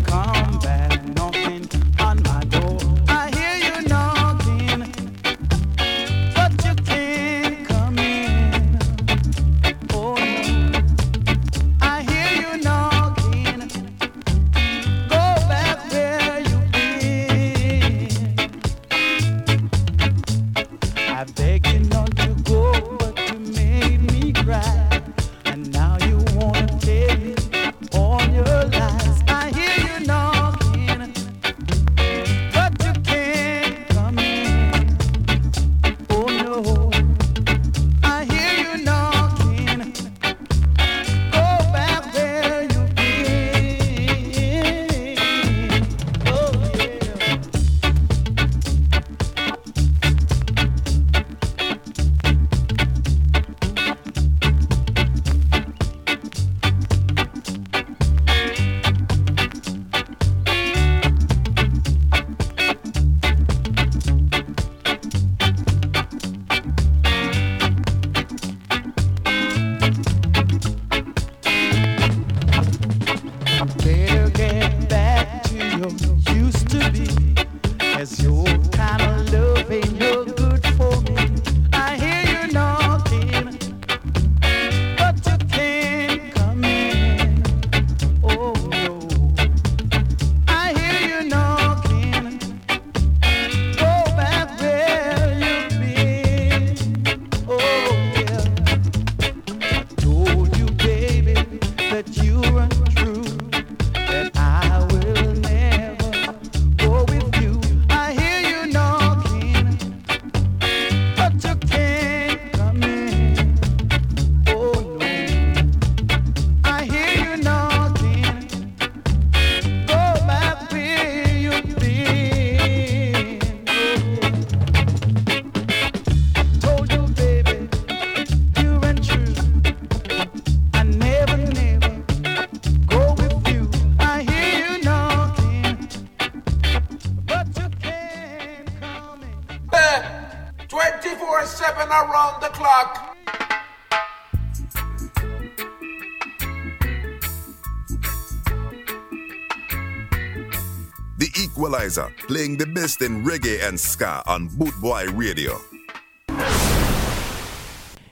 [153.73, 155.59] and Ska on Bootboy Radio.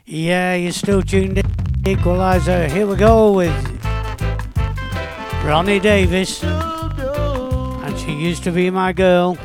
[0.08, 1.46] Yeah, you're still tuned in.
[1.86, 3.54] Equalizer, here we go with
[5.46, 6.44] Ronnie Davis.
[6.44, 9.38] And she used to be my girl.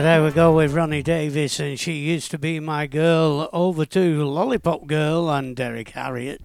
[0.00, 3.50] There we go with Ronnie Davis, and she used to be my girl.
[3.52, 6.39] Over to Lollipop Girl and Derrick Harriott.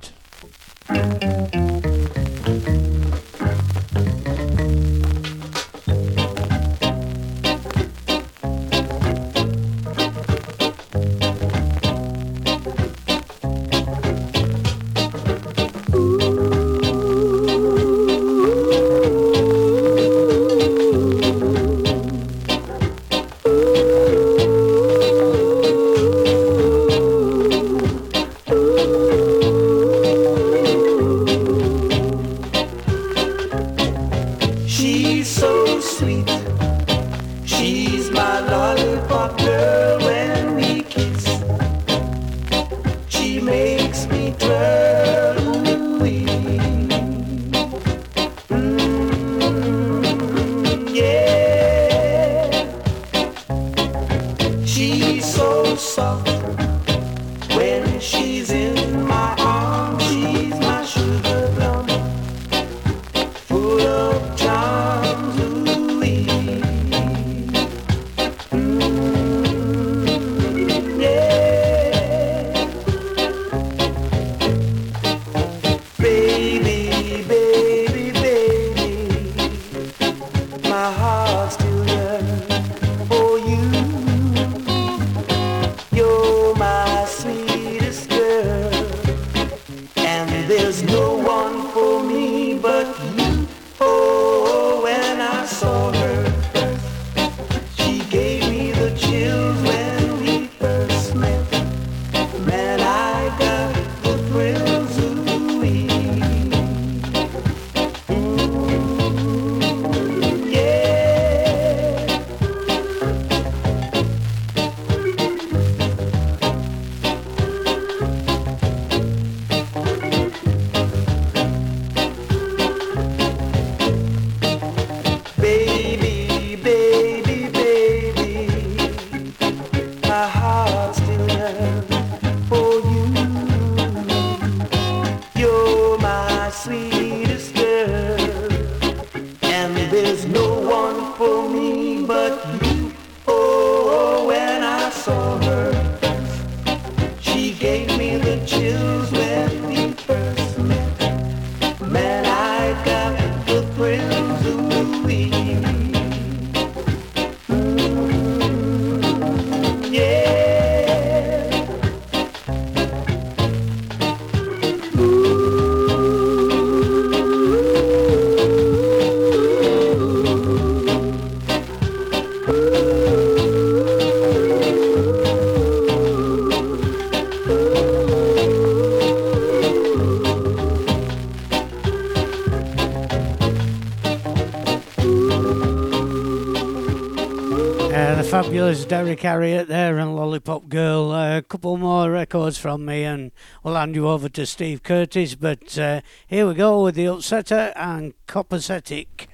[188.75, 191.13] Fabulous Derrick Harriott there and Lollipop Girl.
[191.13, 193.31] Uh, a couple more records from me, and
[193.63, 195.33] we'll hand you over to Steve Curtis.
[195.35, 199.27] But uh, here we go with the Upsetter and Copacetic.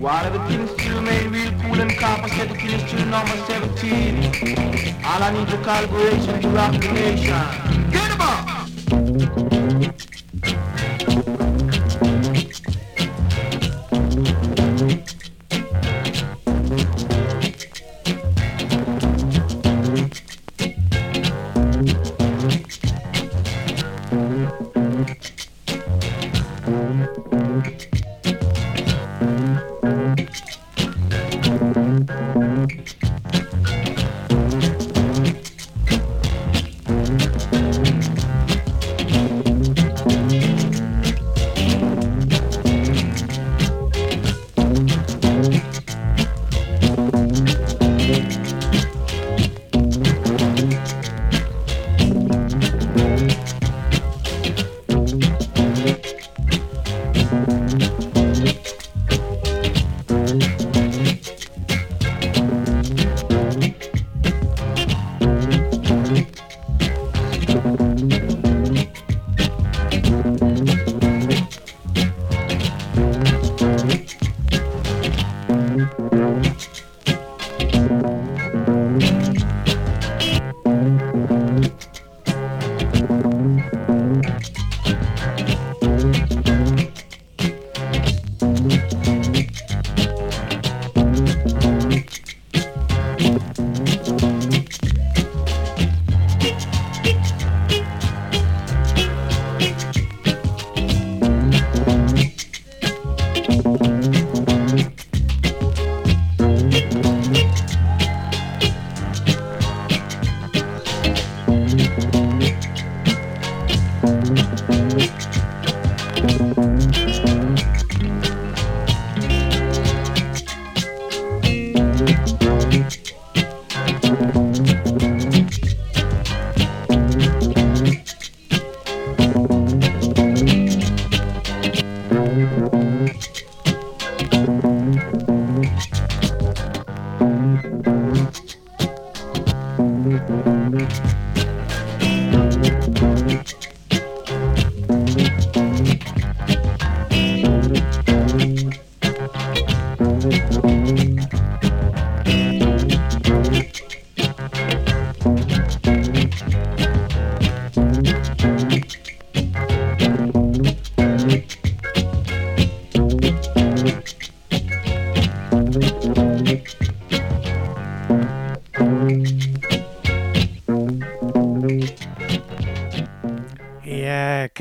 [0.00, 5.04] Whatever things still made real cool and compensated is to number 17.
[5.04, 7.61] All I need is calibration to rock the nation.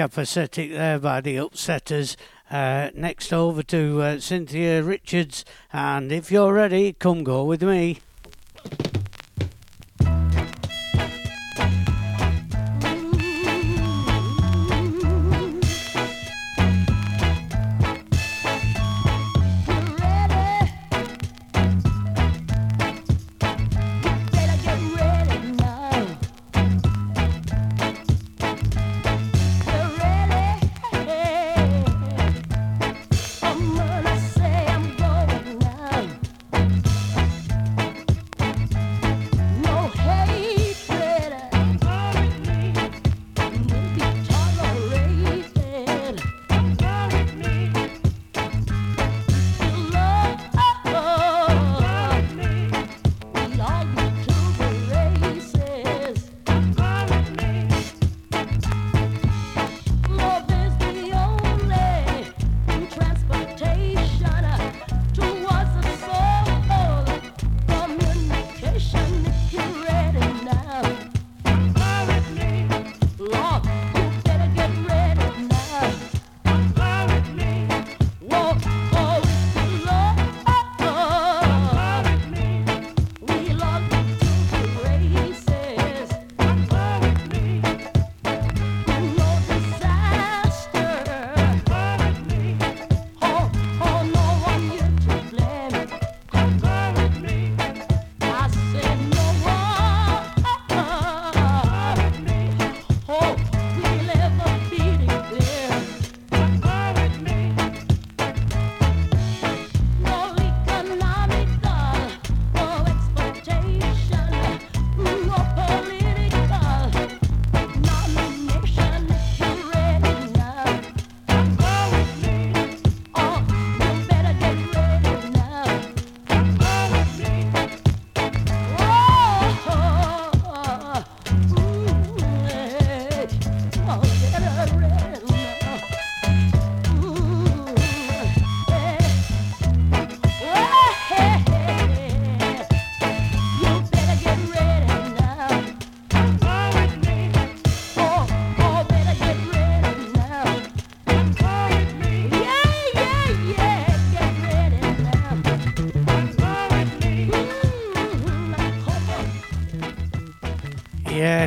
[0.02, 2.15] Copacetic there by the Upsetters.
[2.49, 7.99] Uh, next over to uh, Cynthia Richards, and if you're ready, come go with me.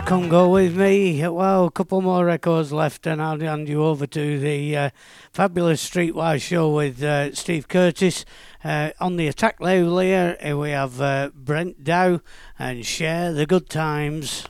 [0.06, 1.26] Come go with me.
[1.26, 4.90] Well, a couple more records left, and I'll hand you over to the uh,
[5.32, 8.26] fabulous Streetwise show with uh, Steve Curtis.
[8.62, 12.20] Uh, on the attack here we have uh, Brent Dowe
[12.58, 14.46] and Share the Good Times.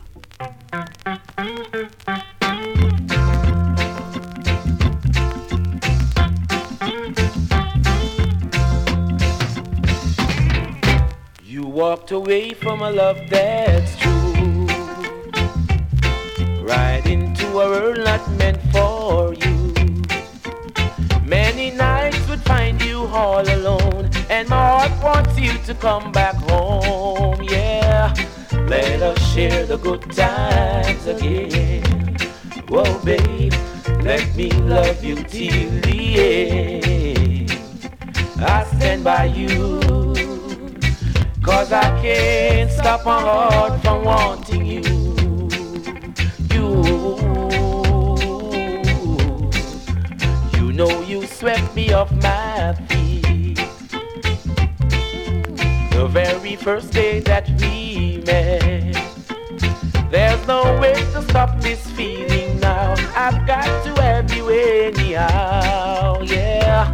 [11.44, 14.13] You walked away from a love that's true.
[16.64, 19.74] Right into a world not meant for you.
[21.22, 26.36] Many nights would find you all alone, and my heart wants you to come back
[26.36, 27.42] home.
[27.42, 28.14] Yeah,
[28.66, 32.16] let us share the good times again.
[32.68, 33.52] Whoa, babe,
[34.02, 37.52] let me love you till the end.
[38.38, 39.80] I stand by you.
[41.42, 44.93] Cause I can't stop my heart from wanting you.
[50.56, 53.56] You, know you swept me off my feet.
[55.92, 58.96] The very first day that we met.
[60.10, 62.94] There's no way to stop this feeling now.
[63.16, 66.20] I've got to have you anyhow.
[66.22, 66.92] Yeah,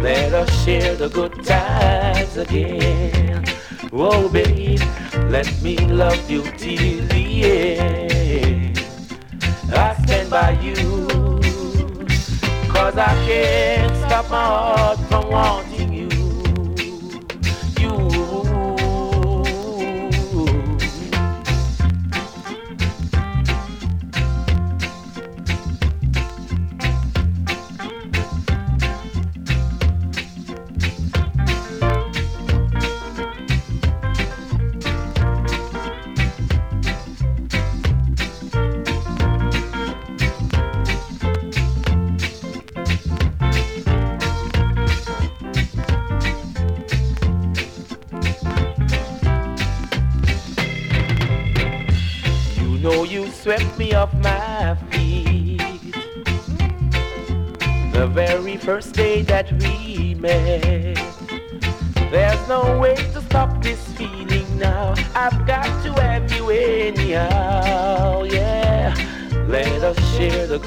[0.00, 3.44] let us share the good times again.
[3.92, 4.80] Oh, babe,
[5.30, 8.07] let me love you till the end.
[9.70, 10.74] I stand by you,
[12.72, 15.97] cause I can't stop my heart from wanting you.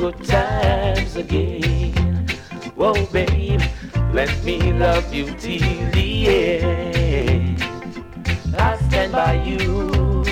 [0.02, 2.26] Good times again.
[2.76, 3.62] Whoa, babe,
[4.12, 7.62] let me love you till the end.
[8.58, 10.24] I stand by you,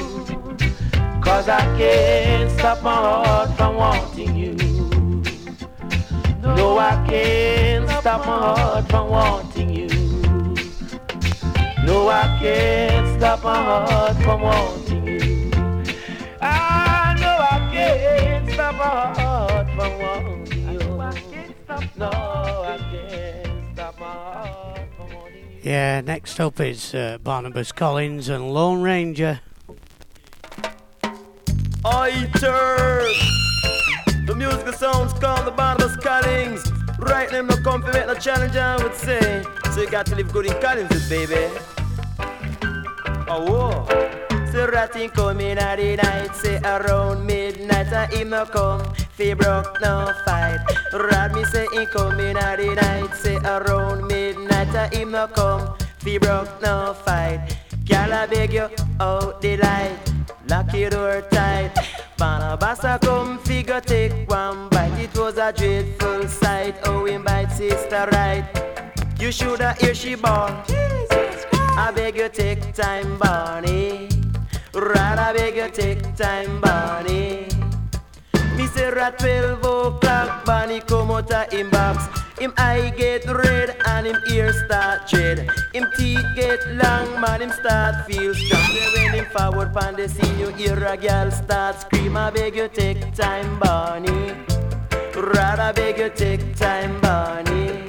[1.22, 4.56] cause I can't stop my heart from wanting you.
[6.41, 9.90] No, I can't stop my heart from wanting you.
[11.86, 15.52] No, I can't stop my heart from wanting you.
[16.41, 19.28] I know I can't stop my heart
[19.80, 20.80] from wanting you.
[21.95, 25.60] No, I can't stop my heart from wanting you.
[25.64, 29.39] Yeah, next up is uh, Barnabas Collins and Lone Ranger.
[31.85, 33.07] Oiter.
[34.26, 36.72] The musical sounds called the Barnabas Collins.
[36.99, 39.43] Right them no make no challenge, I would say.
[39.73, 41.49] So you got to live good in Collins, baby.
[43.31, 44.09] Oh, whoa.
[44.52, 49.80] So ratting coming at the night, say around midnight, and him no come, fi broke
[49.80, 50.60] no fight.
[50.92, 55.78] Rat me say he coming at the night, say around midnight, and him no come,
[56.00, 57.58] fi broke no fight.
[57.86, 58.70] Girl, I beg you
[59.00, 59.98] out the light,
[60.48, 61.72] lock your door tight.
[62.18, 65.00] Barnabas come figure take one bite.
[65.00, 66.76] It was a dreadful sight.
[66.86, 68.46] Oh, him bite sister right.
[69.20, 70.54] You shoulda hear she born.
[71.78, 74.09] I beg you take time, Barney.
[74.74, 77.48] Rather beg you take time, Barney.
[78.56, 82.06] Me say at 12 o'clock, Barney come out of him box.
[82.40, 85.50] Him eye get red and him ear start dread.
[85.74, 88.64] Him teeth get long, man, him start feel strong.
[88.96, 92.16] When him forward pan the scene, you hear a girl start scream.
[92.16, 94.36] I beg you take time, Barney.
[95.16, 97.84] Rather beg you take time, Barney.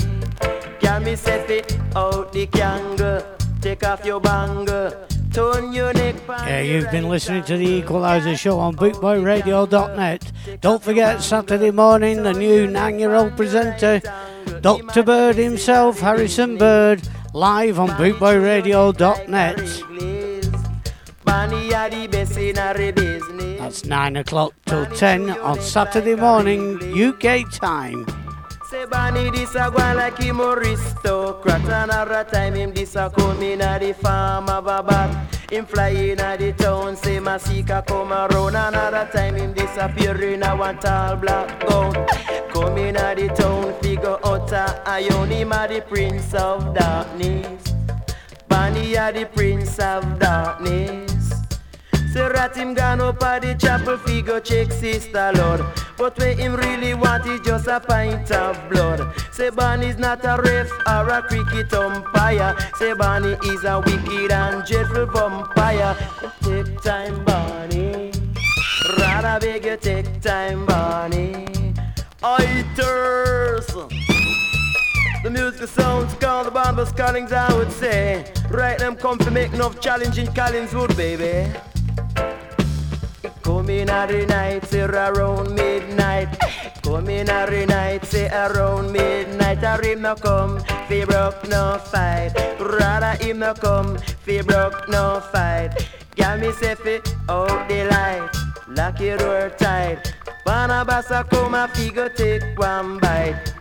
[0.80, 3.39] Can me set it out the kangle.
[3.60, 5.06] Take off your banger.
[5.32, 10.32] Turn your neck Yeah, you've been listening to the Equalizer Show on bootboyradio.net.
[10.60, 14.00] Don't forget Saturday morning, the new nine-year-old presenter,
[14.60, 15.04] Dr.
[15.04, 19.82] Bird himself, Harrison Bird, live on bootboyradio.net.
[21.24, 23.60] Barney are the best in our business.
[23.60, 28.04] That's nine o'clock till ten on Saturday morning, UK time.
[28.80, 33.60] Say this a go like him aristocrat And Another time him this a come in
[33.60, 38.10] a the farm of a bat Him fly in a the town say Masika come
[38.10, 38.56] around.
[38.56, 41.92] Another time him disappear in a one tall black gown.
[42.48, 45.30] Come in a the town figure out a iron.
[45.30, 47.74] Him a the prince of darkness.
[48.48, 51.19] Barney a the prince of darkness
[52.12, 55.64] Say rat him gone up at the chapel figure check sister Lord.
[55.96, 59.14] But when him really want is just a pint of blood.
[59.32, 62.56] Say Barney's not a ref or a cricket umpire.
[62.76, 65.96] Say Barney is a wicked and dreadful vampire.
[66.42, 68.10] Take time Barney.
[68.98, 71.46] Rather beg you take time Barney.
[72.24, 73.66] Oiters
[75.22, 78.24] the music sounds called the Barnabas Collins, I would say.
[78.48, 81.52] Right, them come to make enough challenging Collingswood, baby.
[83.42, 86.28] Come in every night, say around midnight.
[86.82, 89.62] Come in every night, say around midnight.
[89.62, 92.32] I him no come, fi broke no fight.
[92.58, 95.70] Rather him no come, fi broke no fight.
[96.16, 98.30] Girl me say fi out the light,
[98.68, 100.14] lock your door tight.
[100.44, 103.54] Barnabas a come a fi go take one bite.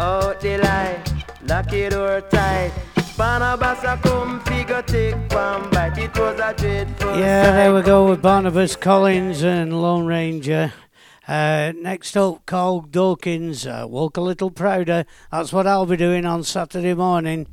[0.00, 1.02] Out the light,
[1.46, 2.72] lock your door tight.
[3.20, 5.98] Barnabas a come fi take one bite.
[5.98, 10.72] It was a dreadful Yeah, there we go with Barnabas Collins and Lone Ranger.
[11.28, 15.04] Uh, next up, Carl Dawkins, uh, Walk a Little Prouder.
[15.30, 17.46] That's what I'll be doing on Saturday morning.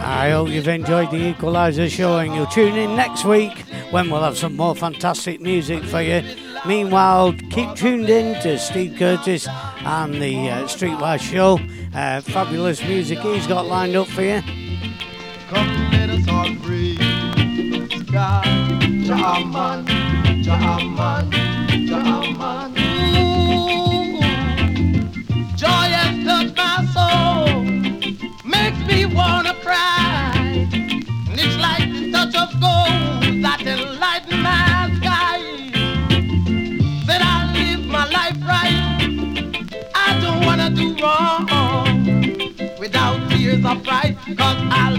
[0.00, 4.22] I hope you've enjoyed the Equalizer show and you'll tune in next week when we'll
[4.22, 6.22] have some more fantastic music for you.
[6.66, 9.46] Meanwhile, keep tuned in to Steve Curtis
[9.80, 11.58] and the uh, Streetwise Show.
[11.94, 14.40] Uh, fabulous music he's got lined up for you.
[15.48, 16.98] Come let us all breathe.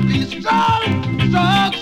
[0.09, 1.78] be strong, strong.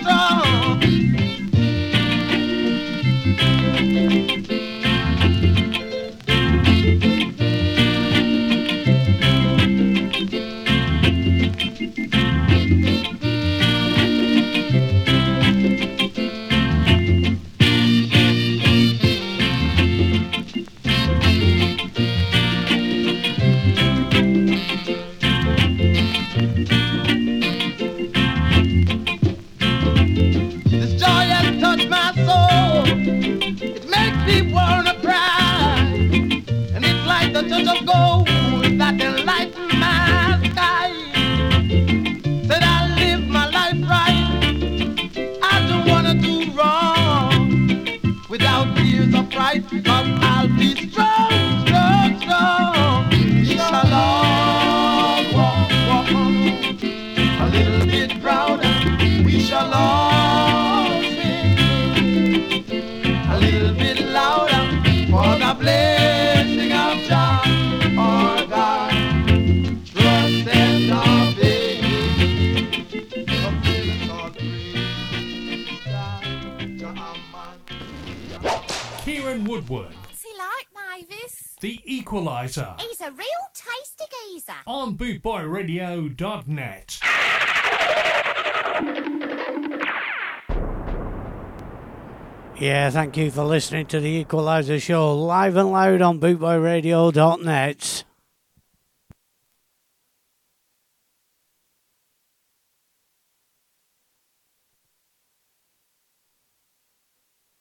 [92.59, 97.96] Yeah, thank you for listening to the Equaliser Show live and loud on bootboyradio.net.